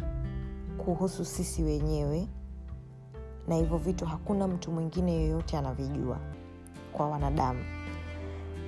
kuhusu 0.86 1.26
sisi 1.26 1.63
wenyewe 1.63 2.28
na 3.48 3.56
hivyo 3.56 3.78
vitu 3.78 4.06
hakuna 4.06 4.48
mtu 4.48 4.72
mwingine 4.72 5.15
yoyote 5.22 5.58
anavijua 5.58 6.17
kwa 6.94 7.10
wanadamu. 7.10 7.60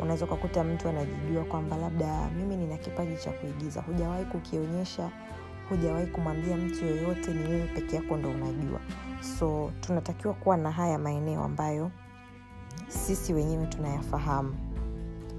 Unaweza 0.02 0.26
ukakuta 0.26 0.64
mtu 0.64 0.90
anajijua 0.90 1.44
kwamba 1.44 1.78
labda 1.78 2.30
mimi 2.30 2.58
nina 2.58 2.78
kipaji 2.78 3.18
cha 3.18 3.32
kuigiza. 3.32 3.82
Hujawahi 3.82 4.26
kukionyesha 4.26 5.12
hujawahi 5.70 6.08
kumwambia 6.08 6.58
mtu 6.58 6.86
yoyote 6.86 7.34
ni 7.34 7.44
wewe 7.50 7.68
peke 7.68 7.96
yako 7.96 8.18
ndo 8.18 8.30
unajua. 8.30 8.80
So 9.40 9.72
tunatakiwa 9.82 10.34
kuwa 10.34 10.58
na 10.58 10.72
haya 10.72 11.00
maeneo 11.00 11.44
ambayo 11.44 11.92
sisi 12.88 13.34
wenyewe 13.34 13.66
tunayafahamu. 13.68 14.56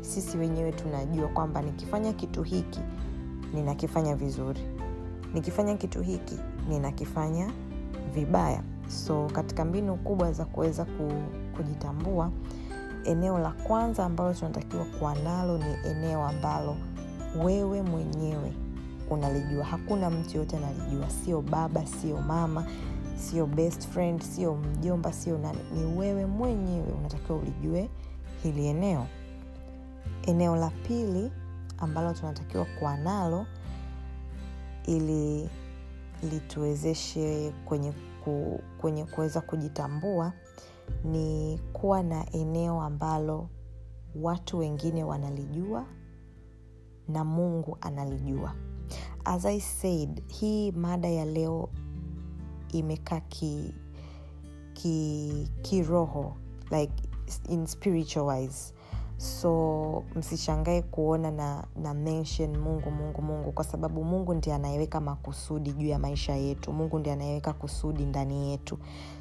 Sisi 0.00 0.38
wenyewe 0.38 0.72
tunajua 0.72 1.28
kwamba 1.28 1.62
nikifanya 1.62 2.12
kitu 2.12 2.42
hiki 2.42 2.80
ninakifanya 3.54 4.16
vizuri. 4.16 4.60
Nikifanya 5.34 5.76
kitu 5.76 6.02
hiki 6.02 6.38
ninakifanya 6.68 7.50
vibaya. 8.14 8.62
So 8.88 9.26
katika 9.32 9.64
mbinu 9.64 9.96
kubwa 9.96 10.32
za 10.32 10.44
kuweza 10.44 10.87
kujitambua 11.56 12.30
eneo 13.04 13.38
la 13.38 13.50
kwanza 13.50 14.04
ambalo 14.04 14.34
tunatakiwa 14.34 14.84
kuwa 14.84 15.14
nalo 15.14 15.58
ni 15.58 15.90
eneo 15.90 16.24
ambalo 16.28 16.76
wewe 17.44 17.82
mwenyewe 17.82 18.52
unalijua. 19.10 19.64
Hakuna 19.64 20.10
mtu 20.10 20.30
yoyote 20.36 20.56
analijua. 20.56 21.10
Sio 21.10 21.40
baba 21.42 21.86
sio 21.86 22.20
mama 22.20 22.66
sio 23.16 23.46
best 23.46 23.88
friend 23.88 24.22
sio 24.22 24.54
mjomba 24.54 25.12
sio 25.12 25.38
nani. 25.38 25.58
Ni 25.74 25.98
wewe 25.98 26.26
mwenyewe 26.26 26.86
unatakiwa 26.98 27.38
ulijue 27.38 27.90
hili 28.42 28.66
eneo. 28.66 29.06
Eneo 30.26 30.56
la 30.56 30.70
pili 30.70 31.32
ambalo 31.78 32.12
tunatakiwa 32.14 32.64
kuwa 32.64 32.96
nalo 32.96 33.46
ili 34.86 35.48
lituwezeshe 36.30 37.52
kwenye 37.64 37.92
ku, 38.24 38.60
kwenye 38.78 39.04
kuweza 39.04 39.40
kujitambua 39.40 40.32
ni 41.04 41.60
kuwa 41.72 42.02
na 42.02 42.30
eneo 42.32 42.80
ambalo 42.82 43.48
watu 44.14 44.58
wengine 44.58 45.04
wanalijua 45.04 45.84
na 47.08 47.24
mungu 47.24 47.78
analijua 47.80 48.54
as 49.24 49.44
i 49.44 49.60
said 49.60 50.22
hii 50.28 50.72
mada 50.72 51.08
ya 51.08 51.24
leo 51.24 51.68
imekaa 52.72 53.20
ki 53.20 53.74
kiroho 55.62 56.34
ki 56.68 56.76
like 56.76 56.92
in 57.48 57.66
spiritual 57.66 58.48
so 59.16 60.02
msishangae 60.16 60.82
kuona 60.82 61.30
na 61.30 61.64
na 61.82 61.94
mention 61.94 62.56
mungu 62.58 62.90
mungu 62.90 63.22
mungu 63.22 63.52
kwa 63.52 63.64
sababu 63.64 64.04
mungu 64.04 64.34
ndi 64.34 64.50
anayeweka 64.52 65.00
makusudi 65.00 65.72
juu 65.72 65.87
ya 65.87 65.98
maisha 65.98 66.34
yetu. 66.34 66.72
Mungu 66.72 66.98
ndi 66.98 67.10
anayeweka 67.10 67.52
kusudi 67.52 68.04
ndani 68.06 68.50
yetu. 68.50 68.78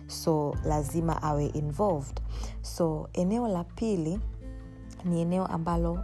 So 0.07 0.55
lazima 0.65 1.21
awe 1.23 1.45
involved. 1.45 2.21
So 2.61 3.09
eneo 3.13 3.47
la 3.47 3.63
pili 3.63 4.19
ni 5.05 5.21
eneo 5.21 5.45
ambalo 5.45 5.99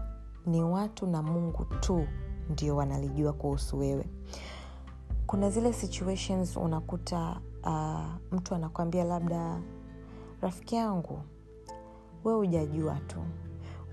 ni 0.45 0.63
watu 0.63 1.07
na 1.07 1.21
mungu 1.23 1.65
tu 1.65 2.05
ndio 2.49 2.75
wanalijua 2.75 3.33
kuhusu 3.33 3.79
wewe. 3.79 4.05
Kuna 5.27 5.49
zile 5.49 5.73
situations 5.73 6.57
unakuta 6.57 7.41
uh, 7.63 7.99
mtu 8.38 8.55
anakwambia 8.55 9.03
labda 9.03 9.62
rafiki 10.41 10.75
yangu 10.75 11.19
wewe 12.23 12.38
hujajua 12.39 12.95
tu. 13.07 13.17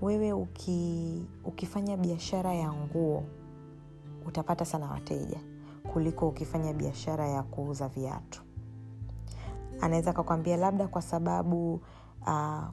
Wewe 0.01 0.33
uki, 0.33 1.25
ukifanya 1.45 1.97
biashara 1.97 2.53
ya 2.53 2.73
nguo 2.73 3.23
utapata 4.27 4.65
sana 4.65 4.91
wateja 4.91 5.39
kuliko 5.93 6.27
ukifanya 6.27 6.73
biashara 6.73 7.27
ya 7.27 7.43
kuuza 7.43 7.87
viatu. 7.87 8.41
Anaweza 9.81 10.11
akakwambia 10.11 10.57
labda 10.57 10.87
kwa 10.87 11.01
sababu 11.01 11.81
uh, 12.27 12.63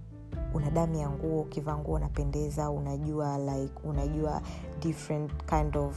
una 0.54 0.70
damu 0.70 0.94
ya 0.94 1.10
nguo 1.10 1.40
ukivaa 1.40 1.76
nguo 1.76 1.94
unapendeza 1.94 2.70
unajua 2.70 3.38
like 3.38 3.74
unajua 3.84 4.42
different 4.80 5.30
kind 5.46 5.76
of 5.76 5.96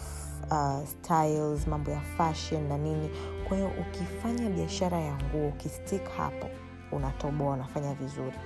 uh, 0.51 0.85
styles 0.87 1.67
mambo 1.67 1.91
ya 1.91 2.01
fashion 2.01 2.67
na 2.67 2.77
nini. 2.77 3.09
Kwa 3.47 3.57
hiyo 3.57 3.69
ukifanya 3.81 4.49
biashara 4.49 4.99
ya 4.99 5.15
nguo 5.15 5.47
ukistik 5.47 6.09
hapo 6.17 6.47
unatoboa 6.91 7.53
unafanya 7.53 7.93
vizuri. 7.93 8.37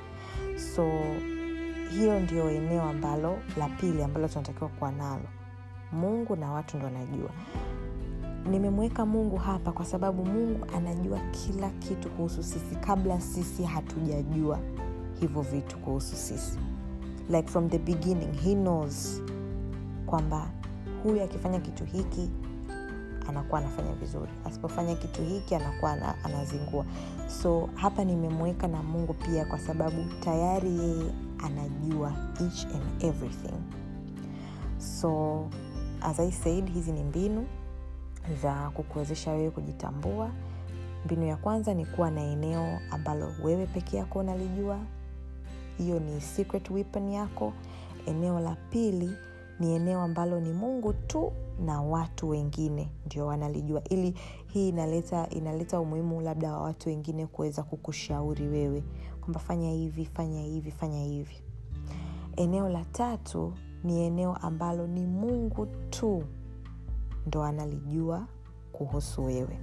So 0.75 0.89
hiyo 1.91 2.19
ndio 2.19 2.49
eneo 2.51 2.81
ambalo 2.83 3.37
la 3.57 3.69
pili 3.69 4.03
ambalo 4.03 4.27
tunatakiwa 4.27 4.69
kuwa 4.69 4.91
nalo. 4.91 5.25
Mungu 5.91 6.35
na 6.35 6.51
watu 6.51 6.77
ndo 6.77 6.87
anajua 6.87 7.29
nimemweka 8.49 9.05
mungu 9.05 9.37
hapa 9.37 9.71
kwa 9.71 9.85
sababu 9.85 10.25
mungu 10.25 10.65
anajua 10.75 11.19
kila 11.19 11.69
kitu 11.69 12.09
kuhusu 12.09 12.43
sisi 12.43 12.75
kabla 12.75 13.21
sisi 13.21 13.63
hatujajua 13.63 14.59
hivyo 15.21 15.41
vitu 15.41 15.77
kuhusu 15.77 16.15
sisi. 16.15 16.59
Like 17.29 17.47
from 17.49 17.69
the 17.69 17.77
beginning 17.79 18.33
he 18.43 18.53
knows 18.55 19.21
kwamba 20.05 20.47
huyu 21.03 21.23
akifanya 21.23 21.59
kitu 21.59 21.85
hiki 21.85 22.29
anakuwa 23.29 23.59
anafanya 23.59 23.93
vizuri. 23.93 24.31
Asipofanya 24.45 24.95
kitu 24.95 25.21
hiki 25.23 25.55
anakuwa 25.55 25.91
ana, 25.91 26.23
anazingua. 26.23 26.85
So 27.41 27.69
hapa 27.73 28.03
nimemweka 28.03 28.67
na 28.67 28.83
mungu 28.83 29.13
pia 29.13 29.45
kwa 29.45 29.59
sababu 29.59 30.05
tayari 30.23 30.79
yeye 30.79 31.11
anajua 31.43 32.13
each 32.41 32.65
and 32.65 33.03
everything. 33.03 33.57
So 34.77 35.39
as 36.01 36.19
i 36.19 36.31
said 36.31 36.73
hizi 36.73 36.91
ni 36.91 37.03
mbinu 37.03 37.47
za 38.41 38.69
kukuwezesha 38.73 39.31
wewe 39.31 39.49
kujitambua. 39.51 40.29
Mbinu 41.05 41.25
ya 41.25 41.35
kwanza 41.37 41.73
ni 41.73 41.85
kuwa 41.85 42.11
na 42.11 42.21
eneo 42.21 42.79
ambalo 42.91 43.31
wewe 43.43 43.65
peke 43.65 43.97
yako 43.97 44.19
unalijua 44.19 44.77
hiyo 45.83 45.99
ni 45.99 46.21
secret 46.21 46.69
weapon 46.69 47.09
yako. 47.09 47.53
Eneo 48.05 48.39
la 48.39 48.55
pili 48.69 49.09
ni 49.59 49.73
eneo 49.75 50.01
ambalo 50.01 50.39
ni 50.39 50.53
mungu 50.53 50.93
tu 50.93 51.31
na 51.65 51.81
watu 51.81 52.29
wengine 52.29 52.91
ndio 53.05 53.25
wanalijua. 53.27 53.83
Ili 53.83 54.13
hii 54.47 54.69
inaleta 54.69 55.29
inaleta 55.29 55.79
umuhimu 55.79 56.21
labda 56.21 56.53
wa 56.53 56.61
watu 56.61 56.89
wengine 56.89 57.27
kuweza 57.27 57.63
kukushauri 57.63 58.47
wewe 58.47 58.83
kwamba 59.21 59.39
fanya 59.39 59.71
hivi 59.71 60.05
fanya 60.05 60.41
hivi 60.41 60.71
fanya 60.71 61.03
hivi. 61.03 61.43
Eneo 62.35 62.69
la 62.69 62.85
tatu 62.85 63.53
ni 63.83 64.01
eneo 64.05 64.35
ambalo 64.35 64.87
ni 64.87 65.05
mungu 65.05 65.67
tu 65.89 66.23
ndo 67.27 67.43
analijua 67.43 68.27
kuhusu 68.71 69.25
wewe. 69.25 69.59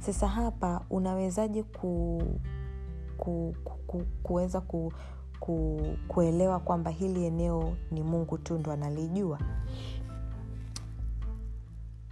Sasa 0.00 0.28
hapa 0.28 0.84
unawezaje 0.90 1.62
ku, 1.62 2.22
ku, 3.16 3.54
ku, 3.64 3.72
ku, 3.86 4.02
kuweza 4.22 4.60
ku, 4.60 4.92
ku, 5.40 5.80
kuelewa 6.08 6.60
kwamba 6.60 6.90
hili 6.90 7.24
eneo 7.26 7.76
ni 7.90 8.02
mungu 8.02 8.38
tu 8.38 8.58
ndo 8.58 8.72
analijua. 8.72 9.38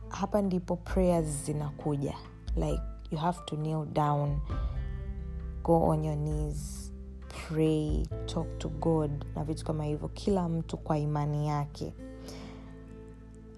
Hapa 0.08 0.42
ndipo 0.42 0.76
prayers 0.76 1.44
zinakuja. 1.44 2.14
Like 2.56 2.82
you 3.10 3.18
have 3.18 3.38
to 3.46 3.56
kneel 3.56 3.84
down 3.92 4.38
go 5.64 5.88
on 5.88 6.04
your 6.04 6.16
knees 6.16 6.92
pray 7.48 8.06
talk 8.26 8.58
to 8.58 8.68
god 8.68 9.24
na 9.36 9.44
vitu 9.44 9.64
kama 9.64 9.84
hivyo. 9.84 10.08
Kila 10.08 10.48
mtu 10.48 10.76
kwa 10.76 10.98
imani 10.98 11.48
yake. 11.48 11.94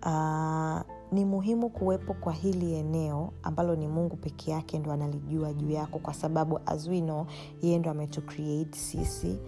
Uh, 0.06 0.80
ni 1.12 1.24
muhimu 1.24 1.70
kuwepo 1.70 2.14
kwa 2.14 2.32
hili 2.32 2.74
eneo 2.74 3.32
ambalo 3.42 3.76
ni 3.76 3.88
mungu 3.88 4.16
peke 4.16 4.50
yake 4.50 4.78
ndo 4.78 4.92
analijua 4.92 5.52
juu 5.52 5.70
yako 5.70 5.98
kwa 5.98 6.14
sababu 6.14 6.60
as 6.66 6.88
we 6.88 7.00
know 7.00 7.26
yeye 7.62 7.78
ndo 7.78 7.90
ametu 7.90 8.22
create 8.22 8.78
sisi 8.78 9.38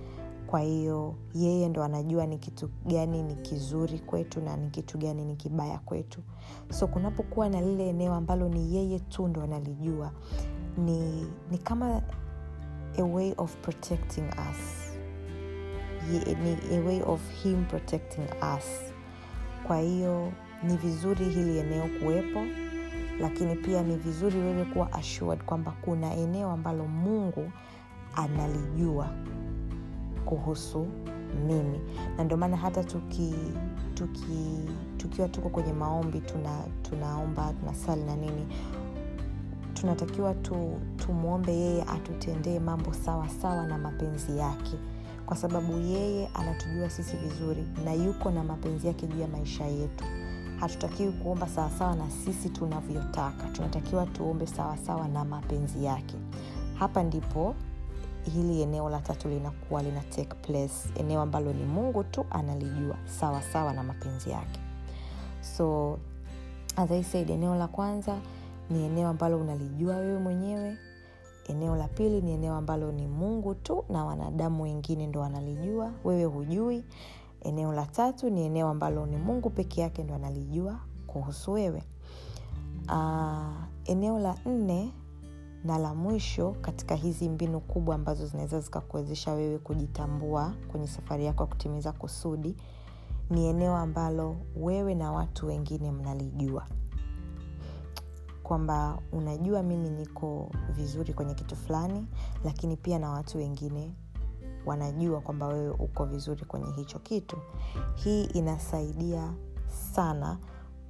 kwa 0.51 0.61
hiyo 0.61 1.15
yeye 1.35 1.69
ndo 1.69 1.83
anajua 1.85 2.27
ni 2.27 2.39
kitu 2.39 2.71
gani 2.87 3.23
ni 3.23 3.35
kizuri 3.35 3.99
kwetu 3.99 4.41
na 4.41 4.57
ni 4.57 4.71
kitu 4.71 4.99
gani 4.99 5.25
ni 5.25 5.37
kibaya 5.37 5.79
kwetu. 5.79 6.21
So 6.71 6.87
kunapokuwa 6.87 7.49
na 7.49 7.61
lile 7.61 7.89
eneo 7.89 8.15
ambalo 8.15 8.49
ni 8.49 8.75
yeye 8.77 8.99
tu 8.99 9.29
ndo 9.29 9.43
analijua 9.43 10.13
ni, 10.79 11.27
ni 11.51 11.59
kama 11.59 12.03
a 12.99 13.03
way 13.03 13.35
of 13.37 13.57
protecting 13.57 14.25
us. 14.51 14.91
Ye, 16.13 16.35
ni 16.35 16.77
a 16.77 16.81
way 16.87 17.03
of 17.03 17.31
him 17.43 17.65
protecting 17.65 18.27
us. 18.57 18.93
Kwa 19.67 19.79
hiyo 19.79 20.33
ni 20.63 20.77
vizuri 20.77 21.25
hili 21.29 21.59
eneo 21.59 21.89
kuwepo 22.01 22.41
lakini 23.21 23.57
pia 23.57 23.83
ni 23.83 23.97
vizuri 23.97 24.39
wewe 24.39 24.65
kuwa 24.65 24.93
assured 24.93 25.45
kwamba 25.45 25.73
kuna 25.83 26.15
eneo 26.15 26.51
ambalo 26.51 26.87
mungu 26.87 27.51
analijua 28.15 29.09
kuhusu 30.31 30.87
mimi. 31.47 31.81
Na 32.17 32.25
ndio 32.25 32.37
maana 32.37 32.57
hata 32.57 32.85
tuki, 32.85 33.35
tuki 33.95 34.59
tukiwa 34.97 35.29
tuko 35.29 35.49
kwenye 35.49 35.73
maombi 35.73 36.21
tuna 36.21 36.59
tunaomba 36.83 37.53
tunasali 37.61 38.03
na 38.05 38.17
nini. 38.17 38.47
Tunatakiwa 39.75 40.35
tu, 40.35 40.81
tumwombe 40.97 41.53
yeye 41.53 41.83
atutendee 41.83 42.59
mambo 42.59 42.93
sawa 42.93 43.29
sawa 43.29 43.67
na 43.67 43.79
mapenzi 43.79 44.39
yake. 44.39 44.77
Kwa 45.27 45.37
sababu 45.37 45.73
yeye 45.79 46.29
anatujua 46.35 46.91
sisi 46.91 47.17
vizuri 47.17 47.65
na 47.85 47.93
yuko 47.93 48.31
na 48.31 48.45
mapenzi 48.45 48.87
yake 48.87 49.07
juu 49.07 49.21
ya 49.21 49.29
maisha 49.29 49.65
yetu. 49.65 50.05
Hatutakiwi 50.61 51.13
kuomba 51.13 51.49
sawasawa 51.49 51.97
na 51.97 52.11
sisi 52.11 52.49
tunavyotaka. 52.51 53.45
Tunatakiwa 53.53 54.07
tuombe 54.07 54.47
sawasawa 54.47 55.09
na 55.09 55.25
mapenzi 55.25 55.85
yake. 55.85 56.17
Hapa 56.79 57.03
ndipo 57.03 57.55
hili 58.35 58.63
eneo 58.63 58.89
la 58.91 59.01
tatu 59.01 59.29
linakuwa 59.29 59.83
lina 59.83 60.01
take 60.01 60.35
place 60.35 60.75
eneo 60.97 61.21
ambalo 61.21 61.53
ni 61.53 61.65
mungu 61.65 62.05
tu 62.05 62.25
analijua 62.31 62.97
sawasawa 63.05 63.43
sawa 63.53 63.73
na 63.73 63.83
mapenzi 63.83 64.31
yake. 64.31 64.61
So 65.57 65.99
as 66.77 66.91
I 66.91 67.03
said 67.03 67.31
eneo 67.31 67.55
la 67.55 67.69
kwanza 67.69 68.19
ni 68.71 68.85
eneo 68.85 69.09
ambalo 69.09 69.39
unalijua 69.41 69.97
wewe 69.97 70.19
mwenyewe. 70.19 70.77
Eneo 71.49 71.77
la 71.77 71.89
pili 71.89 72.21
ni 72.21 72.33
eneo 72.33 72.55
ambalo 72.55 72.93
ni 72.93 73.07
mungu 73.07 73.55
tu 73.55 73.85
na 73.89 74.05
wanadamu 74.05 74.63
wengine 74.63 75.07
ndo 75.07 75.21
wanalijua 75.21 75.91
wewe 76.05 76.25
hujui. 76.25 76.85
Eneo 77.43 77.73
la 77.73 77.87
tatu 77.87 78.31
ni 78.31 78.43
eneo 78.47 78.69
ambalo 78.69 79.07
ni 79.07 79.17
mungu 79.17 79.51
peke 79.51 79.81
yake 79.81 80.03
ndo 80.03 80.15
analijua 80.15 80.79
kuhusu 81.07 81.53
wewe. 81.53 81.83
Uh, 82.89 83.55
eneo 83.85 84.19
la 84.19 84.35
nne 84.47 84.93
na 85.65 85.79
la 85.79 85.95
mwisho 85.95 86.57
katika 86.61 86.95
hizi 86.95 87.29
mbinu 87.29 87.61
kubwa 87.61 87.95
ambazo 87.95 88.27
zinaweza 88.27 88.61
zikakuwezesha 88.61 89.33
wewe 89.33 89.59
kujitambua 89.59 90.53
kwenye 90.69 90.87
safari 90.87 91.25
yako 91.25 91.43
ya 91.43 91.47
kutimiza 91.47 91.93
kusudi 91.93 92.57
ni 93.31 93.47
eneo 93.47 93.77
ambalo 93.77 94.37
wewe 94.57 94.95
na 94.95 95.13
watu 95.13 95.47
wengine 95.47 95.91
mnalijua. 95.93 96.67
Kwamba 98.43 98.99
unajua 99.13 99.63
mimi 99.63 99.91
niko 99.91 100.51
vizuri 100.77 101.15
kwenye 101.15 101.35
kitu 101.35 101.57
fulani 101.57 102.07
lakini 102.45 102.77
pia 102.77 102.99
na 102.99 103.11
watu 103.11 103.39
wengine 103.39 103.95
wanajua 104.67 105.21
kwamba 105.21 105.47
wewe 105.49 105.71
uko 105.71 106.05
vizuri 106.05 106.45
kwenye 106.45 106.71
hicho 106.73 106.99
kitu. 106.99 107.37
Hii 107.95 108.25
inasaidia 108.25 109.33
sana 109.93 110.39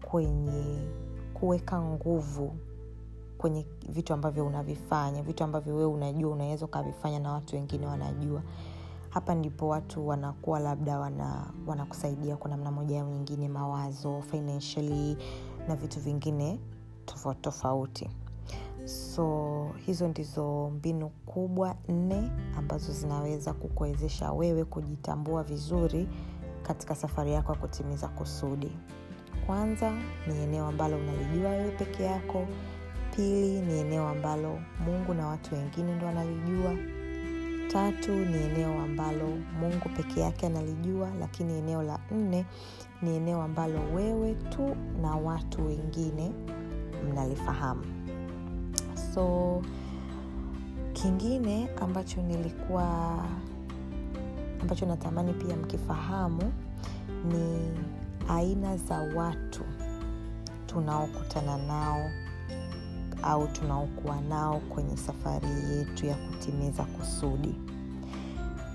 kwenye 0.05 0.89
kuweka 1.35 1.83
nguvu 1.83 2.57
kwenye 3.41 3.67
vitu 3.89 4.15
ambavyo 4.15 4.47
unavifanya 4.47 5.23
vitu 5.23 5.45
ambavyo 5.45 5.75
wewe 5.77 5.91
unajua 5.91 6.33
unaweza 6.33 6.65
ukavifanya 6.65 7.19
na 7.19 7.33
watu 7.33 7.57
wengine 7.57 7.87
wanajua. 7.87 8.43
Hapa 9.11 9.35
ndipo 9.35 9.69
watu 9.69 10.09
wanakuwa 10.09 10.61
labda 10.61 10.99
wana 10.99 11.47
wanakusaidia 11.67 12.37
kwa 12.37 12.51
namna 12.51 12.71
moja 12.71 13.01
au 13.03 13.09
nyingine 13.11 13.49
mawazo 13.49 14.23
financially 14.23 15.17
na 15.69 15.77
vitu 15.77 16.01
vingine 16.01 16.59
tofauti 17.07 17.41
tofauti. 17.41 18.11
So 18.85 19.67
hizo 19.87 20.09
ndizo 20.09 20.71
mbinu 20.71 21.09
kubwa 21.09 21.77
nne 21.89 22.31
ambazo 22.59 22.93
zinaweza 22.93 23.53
kukuwezesha 23.53 24.33
wewe 24.33 24.65
kujitambua 24.65 25.43
vizuri 25.43 26.09
katika 26.63 26.95
safari 26.95 27.33
yako 27.33 27.53
ya 27.53 27.59
kutimiza 27.59 28.09
kusudi. 28.09 28.73
Kwanza 29.47 29.93
ni 30.27 30.39
eneo 30.43 30.67
ambalo 30.67 30.97
unalijua 30.97 31.51
wewe 31.51 31.71
peke 31.71 32.03
yako 32.03 32.47
pili 33.17 33.61
ni 33.61 33.79
eneo 33.79 34.09
ambalo 34.09 34.59
mungu 34.85 35.15
na 35.15 35.27
watu 35.27 35.55
wengine 35.55 35.95
ndo 35.95 36.09
analijua 36.09 36.77
tatu 37.73 38.13
ni 38.13 38.37
eneo 38.43 38.81
ambalo 38.83 39.29
mungu 39.61 39.89
peke 39.97 40.21
yake 40.21 40.47
analijua 40.47 41.09
lakini 41.21 41.59
eneo 41.59 41.83
la 41.83 41.99
nne 42.11 42.47
ni 43.03 43.17
eneo 43.17 43.43
ambalo 43.43 43.81
wewe 43.95 44.35
tu 44.35 44.77
na 45.03 45.11
watu 45.17 45.67
wengine 45.67 46.33
mnalifahamu. 47.13 47.85
So 49.15 49.63
kingine 50.93 51.69
ambacho 51.81 52.23
nilikuwa 52.23 53.19
ambacho 54.61 54.87
natamani 54.87 55.33
pia 55.33 55.57
mkifahamu 55.57 56.53
ni 57.33 57.71
aina 58.29 58.77
za 58.77 58.99
watu 59.17 59.65
tunaokutana 60.67 61.57
nao 61.57 62.11
au 63.23 63.47
tunaokuwa 63.49 64.21
nao 64.21 64.61
kwenye 64.61 64.97
safari 64.97 65.49
yetu 65.77 66.07
ya 66.07 66.15
kutimiza 66.15 66.85
kusudi. 66.85 67.55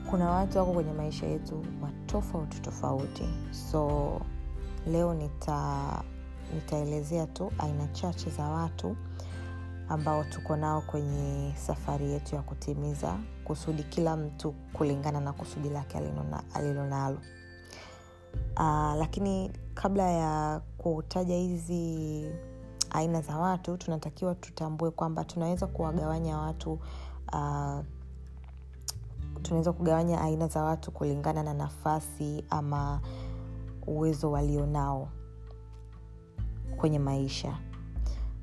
Kuna 0.09 0.29
watu 0.29 0.57
wako 0.57 0.73
kwenye 0.73 0.91
maisha 0.93 1.25
yetu 1.27 1.65
wa 1.81 1.89
tofauti 2.05 2.59
tofauti. 2.59 3.23
So 3.71 4.21
leo 4.87 5.13
nita 5.13 6.03
nitaelezea 6.55 7.27
tu 7.27 7.51
aina 7.57 7.87
chache 7.87 8.29
za 8.29 8.43
watu 8.43 8.95
ambao 9.89 10.23
tuko 10.23 10.55
nao 10.55 10.81
kwenye 10.81 11.53
safari 11.55 12.11
yetu 12.11 12.35
ya 12.35 12.41
kutimiza 12.41 13.17
kusudi 13.43 13.83
kila 13.83 14.17
mtu 14.17 14.51
kulingana 14.73 15.19
na 15.19 15.33
kusudi 15.33 15.69
lake 15.69 15.97
alilonalo 16.53 17.17
uh, 18.57 18.95
lakini 18.97 19.51
kabla 19.73 20.11
ya 20.11 20.61
kutaja 20.77 21.35
hizi 21.35 22.25
aina 22.95 23.21
za 23.21 23.37
watu 23.37 23.77
tunatakiwa 23.77 24.35
tutambue 24.35 24.91
kwamba 24.91 25.23
tunaweza 25.25 25.67
kuwagawanya 25.67 26.37
watu 26.37 26.73
uh, 27.33 27.79
tunaweza 29.41 29.73
kugawanya 29.73 30.21
aina 30.21 30.47
za 30.47 30.63
watu 30.63 30.91
kulingana 30.91 31.43
na 31.43 31.53
nafasi 31.53 32.45
ama 32.49 33.01
uwezo 33.87 34.31
walionao 34.31 35.09
kwenye 36.77 36.99
maisha. 36.99 37.57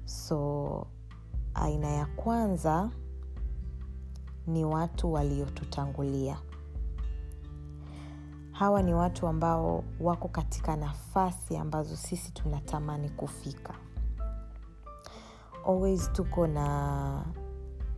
So 0.05 0.87
aina 1.55 1.89
ya 1.89 2.07
kwanza 2.07 2.91
ni 4.47 4.65
watu 4.65 5.13
waliotutangulia. 5.13 6.37
Hawa 8.53 8.83
ni 8.83 8.95
watu 8.95 9.27
ambao 9.27 9.85
wako 10.01 10.29
katika 10.29 10.77
nafasi 10.77 11.57
ambazo 11.57 11.97
sisi 11.97 12.33
tunatamani 12.33 13.09
kufika 13.11 13.75
always 15.67 16.13
tuko 16.13 16.47
na 16.47 17.25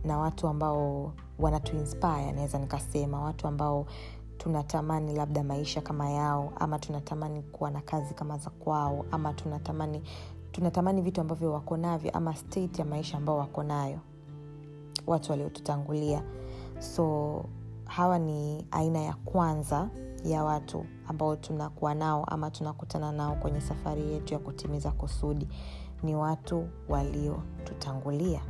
na 0.03 0.17
watu 0.17 0.47
ambao 0.47 1.13
wanatuinspire 1.39 2.31
naweza 2.31 2.59
nikasema 2.59 3.21
watu 3.21 3.47
ambao 3.47 3.85
tunatamani 4.37 5.15
labda 5.15 5.43
maisha 5.43 5.81
kama 5.81 6.09
yao 6.09 6.53
ama 6.59 6.79
tunatamani 6.79 7.41
kuwa 7.41 7.71
na 7.71 7.81
kazi 7.81 8.13
kama 8.13 8.37
za 8.37 8.49
kwao 8.49 9.05
ama 9.11 9.33
tunatamani 9.33 10.01
tunatamani 10.51 11.01
vitu 11.01 11.21
ambavyo 11.21 11.53
wako 11.53 11.77
navyo 11.77 12.11
ama 12.11 12.35
state 12.35 12.79
ya 12.79 12.85
maisha 12.85 13.17
ambao 13.17 13.37
wako 13.37 13.63
nayo 13.63 13.99
watu 15.07 15.31
waliotutangulia. 15.31 16.23
So 16.79 17.45
hawa 17.85 18.19
ni 18.19 18.67
aina 18.71 18.99
ya 18.99 19.13
kwanza 19.13 19.89
ya 20.25 20.43
watu 20.43 20.85
ambao 21.07 21.35
tunakuwa 21.35 21.95
nao 21.95 22.23
ama 22.25 22.51
tunakutana 22.51 23.11
nao 23.11 23.35
kwenye 23.35 23.61
safari 23.61 24.13
yetu 24.13 24.33
ya 24.33 24.39
kutimiza 24.39 24.91
kusudi 24.91 25.47
ni 26.05 26.15
watu 26.15 26.67
waliotutangulia. 26.89 28.41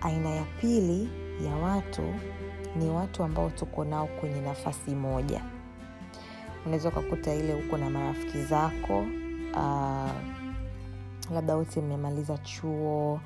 Aina 0.00 0.28
ya 0.30 0.44
pili 0.60 1.08
ya 1.46 1.56
watu 1.56 2.02
ni 2.76 2.90
watu 2.90 3.22
ambao 3.22 3.50
tuko 3.50 3.84
nao 3.84 4.06
kwenye 4.20 4.40
nafasi 4.40 4.94
moja. 4.94 5.42
Unaweza 6.66 6.88
ukakuta 6.88 7.34
ile 7.34 7.54
uko 7.54 7.76
na 7.76 7.90
marafiki 7.90 8.42
zako 8.42 8.98
uh, 9.52 10.10
labda 11.34 11.56
wote 11.56 11.80
mmemaliza 11.80 12.38
chuo 12.38 13.20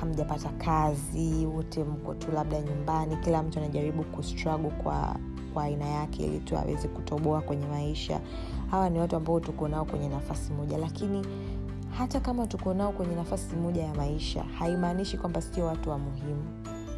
hamjapata 0.00 0.48
kazi 0.48 1.46
wote 1.46 1.84
mko 1.84 2.14
tu 2.14 2.32
labda 2.32 2.60
nyumbani 2.60 3.16
kila 3.16 3.42
mtu 3.42 3.58
anajaribu 3.58 4.04
kustruggle 4.04 4.70
kwa 5.52 5.64
aina 5.64 5.84
yake 5.88 6.22
ili 6.26 6.38
tu 6.40 6.56
aweze 6.58 6.88
kutoboa 6.88 7.40
kwenye 7.40 7.66
maisha 7.66 8.20
hawa 8.72 8.90
ni 8.90 8.98
watu 8.98 9.16
ambao 9.16 9.40
tuko 9.40 9.68
nao 9.68 9.84
kwenye 9.84 10.08
nafasi 10.08 10.52
moja 10.52 10.78
lakini 10.78 11.26
hata 11.98 12.20
kama 12.20 12.46
tuko 12.46 12.74
nao 12.74 12.92
kwenye 12.92 13.14
nafasi 13.14 13.56
moja 13.56 13.82
ya 13.82 13.94
maisha 13.94 14.42
haimaanishi 14.42 15.18
kwamba 15.18 15.42
sio 15.42 15.66
watu 15.66 15.90
wa 15.90 15.98
muhimu. 15.98 16.44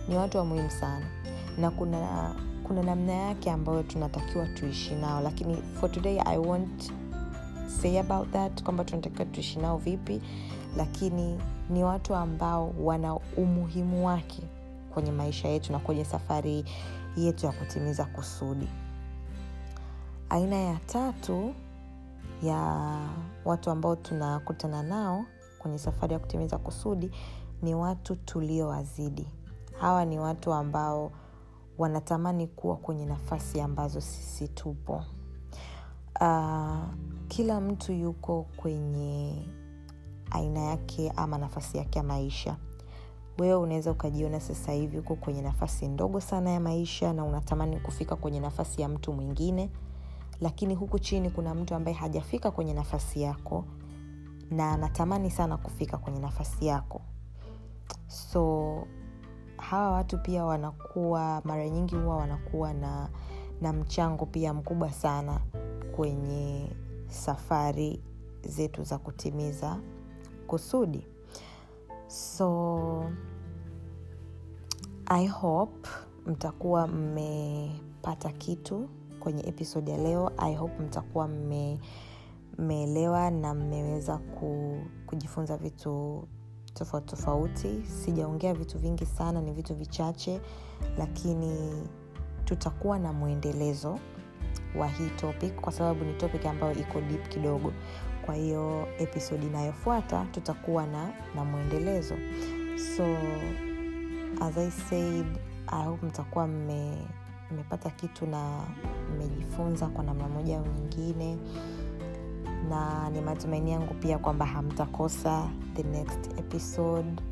Ni 0.08 0.16
watu 0.16 0.38
wa 0.38 0.44
muhimu 0.44 0.70
sana. 0.70 1.06
Na 1.58 1.70
kuna 1.70 2.34
kuna 2.66 2.82
namna 2.82 3.12
yake 3.12 3.50
ambayo 3.50 3.82
tunatakiwa 3.82 4.46
tuishi 4.46 4.94
nao. 4.94 5.20
Lakini 5.20 5.56
for 5.80 5.92
today 5.92 6.20
i 6.24 6.38
won't 6.38 6.92
say 7.82 7.98
about 8.00 8.30
that 8.32 8.62
kwamba 8.62 8.84
tunatakiwa 8.84 9.24
tuishi 9.24 9.58
nao 9.58 9.76
vipi. 9.76 10.20
Lakini 10.76 11.38
ni 11.70 11.84
watu 11.84 12.14
ambao 12.14 12.74
wana 12.80 13.14
umuhimu 13.36 14.06
wake 14.06 14.42
kwenye 14.94 15.12
maisha 15.12 15.48
yetu 15.48 15.72
na 15.72 15.78
kwenye 15.78 16.04
safari 16.04 16.64
yetu 17.16 17.46
ya 17.46 17.52
kutimiza 17.52 18.04
kusudi. 18.04 18.68
Aina 20.30 20.56
ya 20.56 20.76
tatu 20.86 21.54
ya 22.42 22.98
watu 23.44 23.70
ambao 23.70 23.96
tunakutana 23.96 24.82
nao 24.82 25.24
kwenye 25.58 25.78
safari 25.78 26.12
ya 26.12 26.18
kutimiza 26.18 26.58
kusudi 26.58 27.10
ni 27.62 27.74
watu 27.74 28.16
tuliowazidi. 28.16 29.26
Hawa 29.80 30.04
ni 30.04 30.18
watu 30.18 30.52
ambao 30.52 31.12
wanatamani 31.78 32.46
kuwa 32.46 32.76
kwenye 32.76 33.06
nafasi 33.06 33.60
ambazo 33.60 34.00
sisi 34.00 34.48
tupo. 34.48 35.02
Uh, 36.20 36.78
kila 37.28 37.60
mtu 37.60 37.92
yuko 37.92 38.46
kwenye 38.56 39.46
aina 40.30 40.60
yake 40.60 41.12
ama 41.16 41.38
nafasi 41.38 41.78
yake 41.78 41.98
ya 41.98 42.04
maisha. 42.04 42.56
Wewe 43.38 43.54
unaweza 43.54 43.90
ukajiona 43.90 44.40
sasa 44.40 44.72
hivi 44.72 44.98
uko 44.98 45.14
kwenye 45.16 45.42
nafasi 45.42 45.88
ndogo 45.88 46.20
sana 46.20 46.50
ya 46.50 46.60
maisha 46.60 47.12
na 47.12 47.24
unatamani 47.24 47.80
kufika 47.80 48.16
kwenye 48.16 48.40
nafasi 48.40 48.82
ya 48.82 48.88
mtu 48.88 49.12
mwingine 49.12 49.70
lakini 50.40 50.74
huku 50.74 50.98
chini 50.98 51.30
kuna 51.30 51.54
mtu 51.54 51.74
ambaye 51.74 51.96
hajafika 51.96 52.50
kwenye 52.50 52.74
nafasi 52.74 53.22
yako 53.22 53.64
na 54.50 54.72
anatamani 54.72 55.30
sana 55.30 55.56
kufika 55.56 55.98
kwenye 55.98 56.18
nafasi 56.20 56.66
yako. 56.66 57.00
So 58.06 58.86
hawa 59.56 59.90
watu 59.90 60.18
pia 60.18 60.44
wanakuwa 60.44 61.42
mara 61.44 61.68
nyingi 61.68 61.94
huwa 61.96 62.16
wanakuwa 62.16 62.74
na 62.74 63.08
na 63.60 63.72
mchango 63.72 64.26
pia 64.26 64.54
mkubwa 64.54 64.92
sana 64.92 65.40
kwenye 65.96 66.70
safari 67.08 68.02
zetu 68.42 68.82
za 68.82 68.98
kutimiza 68.98 69.80
kusudi. 70.46 71.06
So 72.06 73.10
i 75.06 75.26
hope 75.26 75.88
mtakuwa 76.26 76.86
mmepata 76.86 78.32
kitu 78.32 78.88
kwenye 79.24 79.42
episode 79.48 79.90
ya 79.92 79.98
leo. 79.98 80.32
I 80.36 80.54
hope 80.54 80.82
mtakuwa 80.82 81.28
mmeelewa 82.58 83.30
na 83.30 83.54
mmeweza 83.54 84.18
ku, 84.18 84.76
kujifunza 85.06 85.56
vitu 85.56 86.24
tofauti 86.74 87.06
tofauti. 87.06 87.82
Sijaongea 87.86 88.54
vitu 88.54 88.78
vingi 88.78 89.06
sana 89.06 89.40
ni 89.40 89.52
vitu 89.52 89.74
vichache 89.74 90.40
lakini 90.98 91.82
tutakuwa 92.44 92.98
na 92.98 93.12
mwendelezo 93.12 93.98
wa 94.78 94.88
hii 94.88 95.10
topic 95.16 95.54
kwa 95.60 95.72
sababu 95.72 96.04
ni 96.04 96.14
topic 96.14 96.46
ambayo 96.46 96.72
iko 96.72 97.00
deep 97.00 97.28
kidogo. 97.28 97.72
Kwa 98.26 98.34
hiyo 98.34 98.86
episodi 98.98 99.46
inayofuata 99.46 100.26
tutakuwa 100.30 100.86
na 100.86 101.12
na 101.34 101.44
mwendelezo. 101.44 102.14
So 102.96 103.04
as 104.40 104.58
i 104.58 104.70
said 104.70 105.26
i 105.66 105.84
hope 105.86 106.06
mtakuwa 106.06 106.46
mmepata 107.54 107.90
kitu 107.90 108.26
na 108.26 108.60
mmejifunza 109.14 109.86
kwa 109.86 110.04
namna 110.04 110.28
moja 110.28 110.58
au 110.58 110.66
nyingine. 110.66 111.38
Na 112.68 113.10
ni 113.10 113.20
matumaini 113.20 113.72
yangu 113.72 113.94
pia 113.94 114.18
kwamba 114.18 114.46
hamtakosa 114.46 115.48
the 115.74 115.82
next 115.82 116.38
episode. 116.38 117.22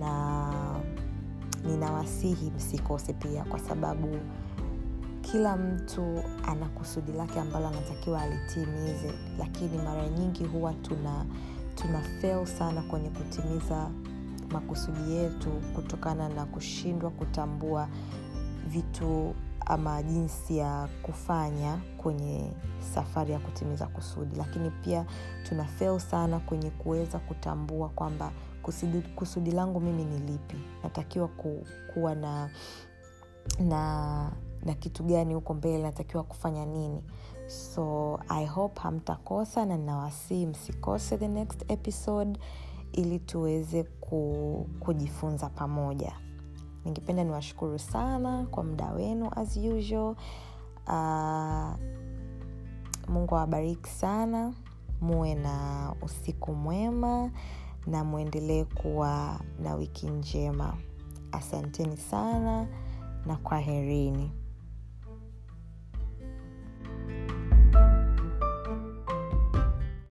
Na 0.00 0.50
ninawasihi 1.64 2.50
msikose 2.56 3.12
pia 3.12 3.44
kwa 3.44 3.58
sababu 3.58 4.18
kila 5.20 5.56
mtu 5.56 6.22
ana 6.48 6.68
kusudi 6.68 7.12
lake 7.12 7.40
ambalo 7.40 7.68
anatakiwa 7.68 8.22
alitimize. 8.22 9.12
Lakini 9.38 9.78
mara 9.78 10.08
nyingi 10.08 10.44
huwa 10.44 10.72
tuna 10.74 11.24
tuna 11.74 12.00
fail 12.00 12.46
sana 12.46 12.82
kwenye 12.82 13.08
kutimiza 13.10 13.90
makusudi 14.52 15.12
yetu 15.12 15.50
kutokana 15.74 16.28
na 16.28 16.44
kushindwa 16.44 17.10
kutambua 17.10 17.88
vitu 18.66 19.34
ama 19.66 20.02
jinsi 20.02 20.56
ya 20.58 20.88
kufanya 21.02 21.78
kwenye 21.96 22.50
safari 22.94 23.32
ya 23.32 23.38
kutimiza 23.38 23.86
kusudi. 23.86 24.36
Lakini 24.36 24.70
pia 24.70 25.06
tuna 25.48 25.64
feo 25.64 25.98
sana 25.98 26.38
kwenye 26.40 26.70
kuweza 26.70 27.18
kutambua 27.18 27.88
kwamba 27.88 28.32
kusudi, 28.62 29.00
kusudi 29.02 29.50
langu 29.50 29.80
mimi 29.80 30.04
ni 30.04 30.18
lipi. 30.18 30.56
Natakiwa 30.82 31.28
ku, 31.28 31.66
kuwa 31.94 32.14
na 32.14 32.50
na 33.60 34.32
na 34.64 34.74
kitu 34.74 35.02
gani 35.04 35.34
huko 35.34 35.54
mbele 35.54 35.82
natakiwa 35.82 36.22
kufanya 36.24 36.66
nini. 36.66 37.02
So 37.46 38.18
i 38.28 38.46
hope 38.46 38.80
hamtakosa 38.80 39.66
na 39.66 39.76
nawasii 39.78 40.46
msikose 40.46 41.18
the 41.18 41.28
next 41.28 41.64
episode 41.70 42.40
ili 42.92 43.18
tuweze 43.18 43.82
ku, 43.82 44.66
kujifunza 44.80 45.48
pamoja 45.48 46.12
ningependa 46.84 47.24
niwashukuru 47.24 47.78
sana 47.78 48.46
kwa 48.50 48.64
muda 48.64 48.90
wenu 48.92 49.30
as 49.36 49.56
usual. 49.56 50.14
Uh, 50.86 51.74
mungu 53.08 53.36
awabariki 53.36 53.90
sana. 53.90 54.52
Muwe 55.00 55.34
na 55.34 55.92
usiku 56.02 56.54
mwema 56.54 57.30
na 57.86 58.04
mwendelee 58.04 58.64
kuwa 58.64 59.40
na 59.62 59.74
wiki 59.74 60.06
njema. 60.06 60.74
Asanteni 61.32 61.96
sana 61.96 62.66
na 63.26 63.36
kwaherini 63.36 64.30